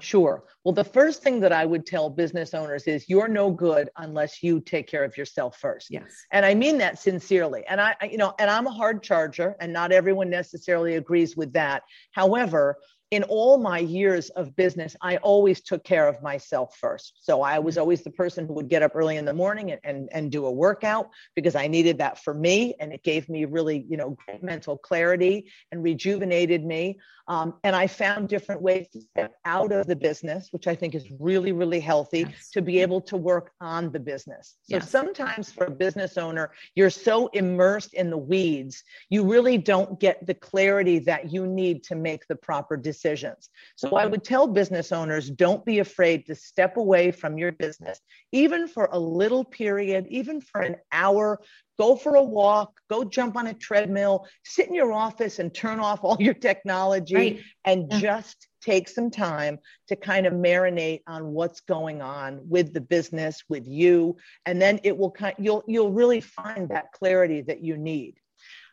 [0.00, 0.44] Sure.
[0.64, 4.42] Well, the first thing that I would tell business owners is you're no good unless
[4.42, 5.88] you take care of yourself first.
[5.90, 6.24] Yes.
[6.32, 7.64] And I mean that sincerely.
[7.68, 11.52] And I, you know, and I'm a hard charger and not everyone necessarily agrees with
[11.52, 11.84] that.
[12.10, 12.76] However,
[13.14, 17.14] in all my years of business, I always took care of myself first.
[17.20, 19.80] So I was always the person who would get up early in the morning and,
[19.84, 22.74] and, and do a workout because I needed that for me.
[22.80, 26.98] And it gave me really, you know, great mental clarity and rejuvenated me.
[27.26, 30.94] Um, and I found different ways to step out of the business, which I think
[30.94, 32.50] is really, really healthy yes.
[32.50, 34.56] to be able to work on the business.
[34.64, 34.90] So yes.
[34.90, 40.26] sometimes for a business owner, you're so immersed in the weeds, you really don't get
[40.26, 43.50] the clarity that you need to make the proper decisions.
[43.76, 48.00] So I would tell business owners don't be afraid to step away from your business,
[48.32, 51.40] even for a little period, even for an hour,
[51.78, 55.80] go for a walk, go jump on a treadmill, sit in your office and turn
[55.80, 57.40] off all your technology right.
[57.64, 58.00] and yeah.
[58.00, 63.42] just take some time to kind of marinate on what's going on with the business
[63.50, 67.76] with you and then it will kind you'll you'll really find that clarity that you
[67.76, 68.14] need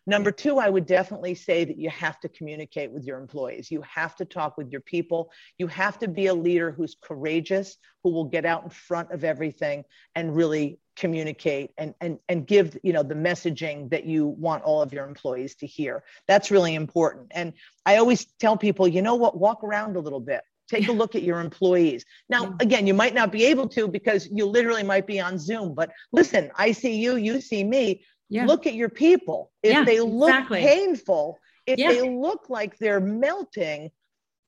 [0.08, 3.70] Number two, I would definitely say that you have to communicate with your employees.
[3.70, 5.32] You have to talk with your people.
[5.60, 9.24] You have to be a leader who's courageous, who will get out in front of
[9.24, 9.84] everything
[10.16, 14.82] and really communicate and, and, and give you know the messaging that you want all
[14.82, 16.04] of your employees to hear.
[16.28, 17.28] That's really important.
[17.32, 17.54] And
[17.86, 20.41] I always tell people, you know what, walk around a little bit
[20.72, 24.30] take a look at your employees now again you might not be able to because
[24.32, 28.45] you literally might be on zoom but listen i see you you see me yeah.
[28.45, 29.51] look at your people.
[29.61, 30.61] If yeah, they look exactly.
[30.61, 31.89] painful, if yeah.
[31.89, 33.91] they look like they're melting,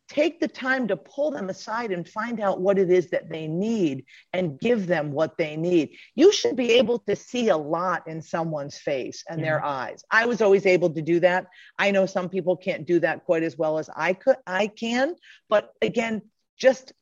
[0.07, 3.47] take the time to pull them aside and find out what it is that they
[3.47, 5.97] need and give them what they need.
[6.15, 9.45] You should be able to see a lot in someone's face and yeah.
[9.45, 10.03] their eyes.
[10.09, 11.47] I was always able to do that.
[11.77, 15.15] I know some people can't do that quite as well as I could I can,
[15.49, 16.21] but again,
[16.57, 16.93] just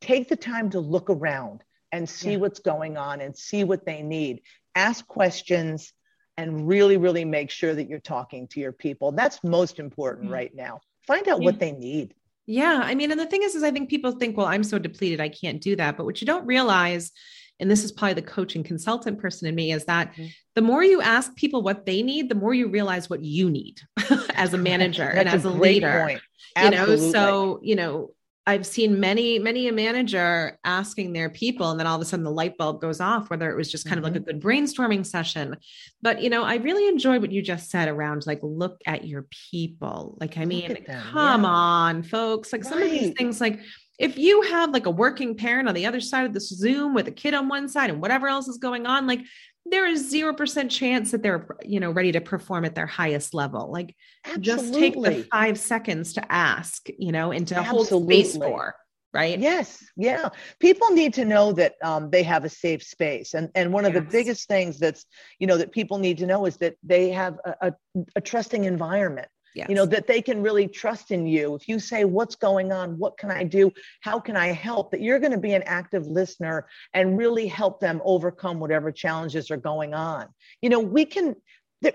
[0.00, 1.62] take the time to look around
[1.92, 2.38] and see yeah.
[2.38, 4.42] what's going on and see what they need.
[4.74, 5.92] Ask questions
[6.36, 9.12] and really really make sure that you're talking to your people.
[9.12, 10.34] That's most important mm-hmm.
[10.34, 10.80] right now.
[11.06, 11.44] Find out yeah.
[11.44, 12.14] what they need.
[12.46, 12.80] Yeah.
[12.82, 15.20] I mean, and the thing is, is I think people think, well, I'm so depleted,
[15.20, 15.96] I can't do that.
[15.96, 17.10] But what you don't realize,
[17.58, 20.26] and this is probably the coach and consultant person in me, is that mm-hmm.
[20.54, 23.80] the more you ask people what they need, the more you realize what you need
[24.34, 26.04] as a manager and as a, a leader.
[26.06, 26.20] Point.
[26.62, 28.10] You know, so, you know,
[28.46, 32.24] I've seen many, many a manager asking their people, and then all of a sudden
[32.24, 34.06] the light bulb goes off, whether it was just kind mm-hmm.
[34.06, 34.38] of like a mm-hmm.
[34.38, 35.56] good brainstorming session.
[36.02, 39.26] But, you know, I really enjoy what you just said around like, look at your
[39.50, 40.18] people.
[40.20, 41.48] Like, I mean, come yeah.
[41.48, 42.52] on, folks.
[42.52, 42.70] Like, right.
[42.70, 43.60] some of these things, like,
[43.98, 47.06] if you have like a working parent on the other side of this Zoom with
[47.06, 49.20] a kid on one side and whatever else is going on, like
[49.66, 53.70] there is 0% chance that they're you know ready to perform at their highest level
[53.70, 53.94] like
[54.24, 54.42] Absolutely.
[54.42, 57.88] just take the five seconds to ask you know and to Absolutely.
[57.88, 58.74] hold space for
[59.12, 60.28] right yes yeah
[60.60, 63.94] people need to know that um, they have a safe space and and one of
[63.94, 64.02] yes.
[64.02, 65.06] the biggest things that's
[65.38, 67.72] you know that people need to know is that they have a, a,
[68.16, 69.68] a trusting environment Yes.
[69.68, 71.54] You know, that they can really trust in you.
[71.54, 72.98] If you say, What's going on?
[72.98, 73.70] What can I do?
[74.00, 74.90] How can I help?
[74.90, 79.50] That you're going to be an active listener and really help them overcome whatever challenges
[79.50, 80.26] are going on.
[80.60, 81.36] You know, we can,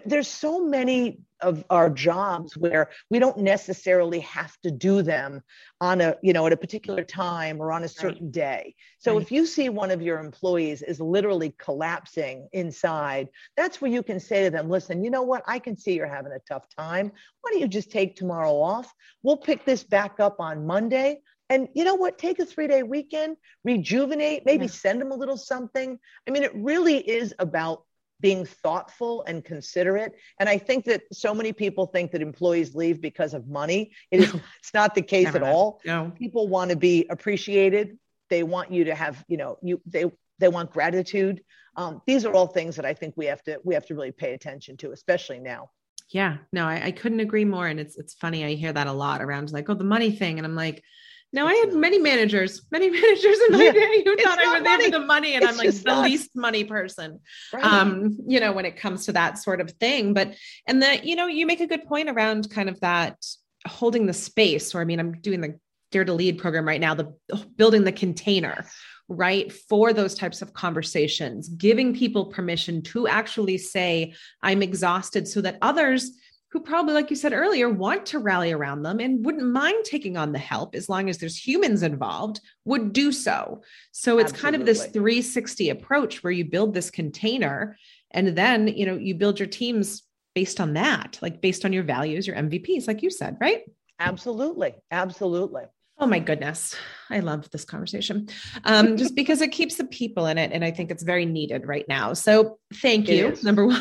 [0.05, 5.41] there's so many of our jobs where we don't necessarily have to do them
[5.79, 8.31] on a you know at a particular time or on a certain right.
[8.31, 8.75] day.
[8.99, 9.21] So right.
[9.21, 14.19] if you see one of your employees is literally collapsing inside that's where you can
[14.19, 15.43] say to them listen you know what?
[15.47, 17.11] I can see you're having a tough time.
[17.41, 18.93] Why don't you just take tomorrow off?
[19.23, 21.21] We'll pick this back up on monday.
[21.51, 22.19] And you know what?
[22.19, 24.71] Take a three day weekend rejuvenate maybe yeah.
[24.71, 25.97] send them a little something.
[26.27, 27.83] I mean it really is about
[28.21, 30.15] being thoughtful and considerate.
[30.39, 33.91] And I think that so many people think that employees leave because of money.
[34.11, 35.81] It is it's not the case at all.
[35.85, 36.11] No.
[36.17, 37.97] People want to be appreciated.
[38.29, 40.05] They want you to have, you know, you they
[40.39, 41.41] they want gratitude.
[41.75, 44.11] Um, these are all things that I think we have to we have to really
[44.11, 45.69] pay attention to, especially now.
[46.09, 47.67] Yeah, no, I, I couldn't agree more.
[47.67, 50.39] And it's it's funny, I hear that a lot around like, oh, the money thing.
[50.39, 50.83] And I'm like,
[51.31, 54.63] no, I had many managers, many managers in my yeah, day who thought I was
[54.63, 56.03] there for the money, and it's I'm like the not.
[56.03, 57.19] least money person.
[57.53, 57.63] Right.
[57.63, 60.13] Um, you know, when it comes to that sort of thing.
[60.13, 63.23] But and that, you know, you make a good point around kind of that
[63.67, 64.73] holding the space.
[64.73, 65.59] Or I mean, I'm doing the
[65.91, 67.13] Dare to Lead program right now, the
[67.55, 68.65] building the container,
[69.07, 75.41] right, for those types of conversations, giving people permission to actually say, I'm exhausted, so
[75.41, 76.11] that others
[76.51, 80.17] who probably, like you said earlier, want to rally around them and wouldn't mind taking
[80.17, 83.61] on the help as long as there's humans involved, would do so.
[83.91, 84.41] So it's Absolutely.
[84.41, 87.77] kind of this 360 approach where you build this container
[88.11, 91.83] and then, you know, you build your teams based on that, like based on your
[91.83, 93.61] values, your MVPs, like you said, right?
[93.99, 94.73] Absolutely.
[94.89, 95.63] Absolutely.
[96.01, 96.75] Oh my goodness.
[97.09, 98.29] I love this conversation
[98.63, 100.51] um, just because it keeps the people in it.
[100.53, 102.13] And I think it's very needed right now.
[102.13, 103.77] So thank you, number one.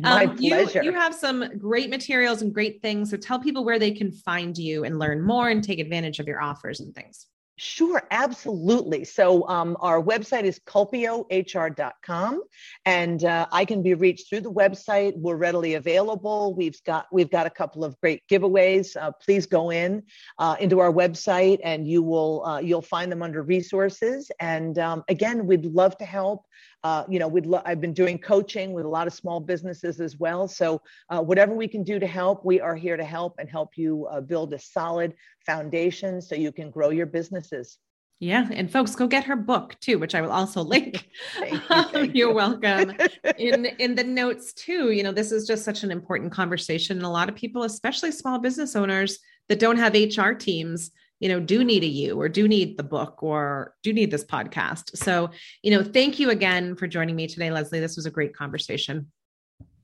[0.00, 0.82] My um, pleasure.
[0.82, 3.10] You, you have some great materials and great things.
[3.10, 6.28] So tell people where they can find you and learn more and take advantage of
[6.28, 7.26] your offers and things.
[7.60, 9.04] Sure, absolutely.
[9.04, 12.42] So um, our website is culpiohr.com,
[12.86, 15.16] and uh, I can be reached through the website.
[15.16, 16.54] We're readily available.
[16.54, 18.96] We've got we've got a couple of great giveaways.
[18.96, 20.04] Uh, please go in
[20.38, 24.30] uh, into our website, and you will uh, you'll find them under resources.
[24.38, 26.44] And um, again, we'd love to help.
[26.84, 30.00] Uh, you know, we'd lo- I've been doing coaching with a lot of small businesses
[30.00, 30.46] as well.
[30.46, 30.80] So
[31.10, 34.06] uh, whatever we can do to help, we are here to help and help you
[34.28, 37.06] build a solid foundation so you can grow your
[37.48, 37.78] businesses.
[38.20, 41.08] Yeah, and folks, go get her book too, which I will also link.
[41.40, 42.34] you, thank You're you.
[42.34, 42.94] welcome.
[43.38, 46.96] in in the notes too, you know, this is just such an important conversation.
[46.96, 49.18] And a lot of people, especially small business owners
[49.48, 50.90] that don't have HR teams,
[51.20, 54.24] you know, do need a you or do need the book or do need this
[54.24, 54.96] podcast.
[54.96, 55.30] So,
[55.62, 57.80] you know, thank you again for joining me today, Leslie.
[57.80, 59.12] This was a great conversation.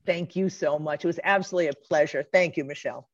[0.05, 1.05] Thank you so much.
[1.05, 2.23] It was absolutely a pleasure.
[2.33, 3.09] Thank you, Michelle.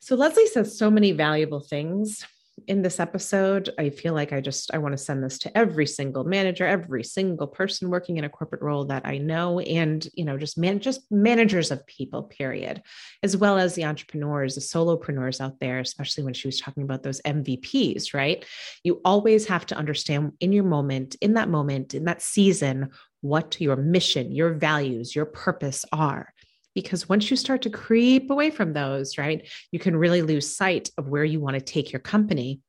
[0.00, 2.24] So, Leslie says so many valuable things
[2.66, 3.70] in this episode.
[3.78, 7.04] I feel like I just I want to send this to every single manager, every
[7.04, 10.80] single person working in a corporate role that I know and, you know, just man
[10.80, 12.82] just managers of people period,
[13.22, 17.02] as well as the entrepreneurs, the solopreneurs out there, especially when she was talking about
[17.02, 18.44] those MVPs, right?
[18.82, 22.90] You always have to understand in your moment, in that moment, in that season,
[23.20, 26.32] what your mission, your values, your purpose are
[26.76, 30.90] because once you start to creep away from those, right, you can really lose sight
[30.98, 32.60] of where you want to take your company.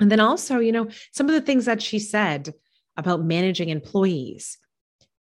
[0.00, 2.54] And then also, you know, some of the things that she said
[2.96, 4.56] about managing employees,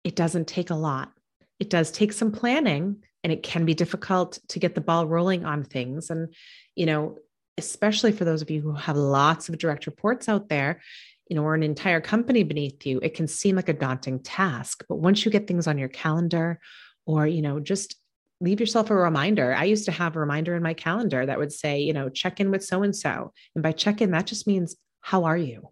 [0.06, 1.12] it doesn't take a lot.
[1.60, 5.44] It does take some planning and it can be difficult to get the ball rolling
[5.44, 6.10] on things.
[6.10, 6.34] And,
[6.74, 7.18] you know,
[7.58, 10.80] especially for those of you who have lots of direct reports out there,
[11.28, 14.86] you know, or an entire company beneath you, it can seem like a daunting task.
[14.88, 16.62] But once you get things on your calendar
[17.06, 17.98] or, you know, just
[18.42, 19.54] leave yourself a reminder.
[19.54, 22.40] I used to have a reminder in my calendar that would say, you know, check
[22.40, 23.32] in with so and so.
[23.56, 25.70] And by check in, that just means, how are you?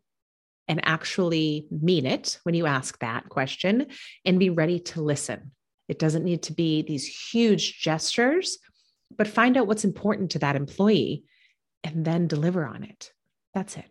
[0.67, 3.87] And actually mean it when you ask that question
[4.23, 5.51] and be ready to listen.
[5.87, 8.59] It doesn't need to be these huge gestures,
[9.17, 11.23] but find out what's important to that employee
[11.83, 13.11] and then deliver on it.
[13.55, 13.89] That's it.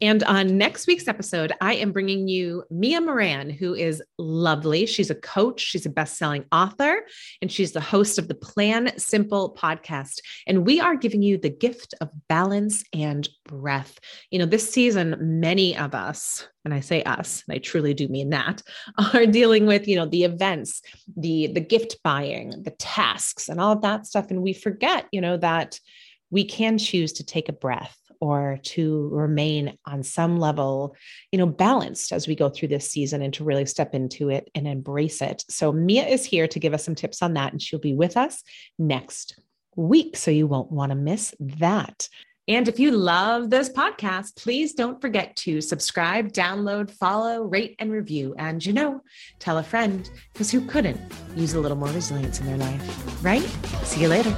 [0.00, 4.86] And on next week's episode, I am bringing you Mia Moran, who is lovely.
[4.86, 7.00] She's a coach, she's a best selling author,
[7.42, 10.20] and she's the host of the Plan Simple podcast.
[10.46, 13.98] And we are giving you the gift of balance and breath.
[14.30, 18.06] You know, this season, many of us, and I say us, and I truly do
[18.06, 18.62] mean that,
[19.14, 20.80] are dealing with, you know, the events,
[21.16, 24.30] the the gift buying, the tasks, and all of that stuff.
[24.30, 25.80] And we forget, you know, that
[26.30, 30.96] we can choose to take a breath or to remain on some level,
[31.32, 34.50] you know, balanced as we go through this season and to really step into it
[34.54, 35.44] and embrace it.
[35.48, 38.16] So Mia is here to give us some tips on that, and she'll be with
[38.16, 38.42] us
[38.78, 39.38] next
[39.76, 40.16] week.
[40.16, 42.08] So you won't want to miss that.
[42.48, 47.92] And if you love this podcast, please don't forget to subscribe, download, follow, rate, and
[47.92, 48.34] review.
[48.38, 49.02] And you know,
[49.38, 50.98] tell a friend because who couldn't
[51.36, 53.42] use a little more resilience in their life, right?
[53.84, 54.34] See you later.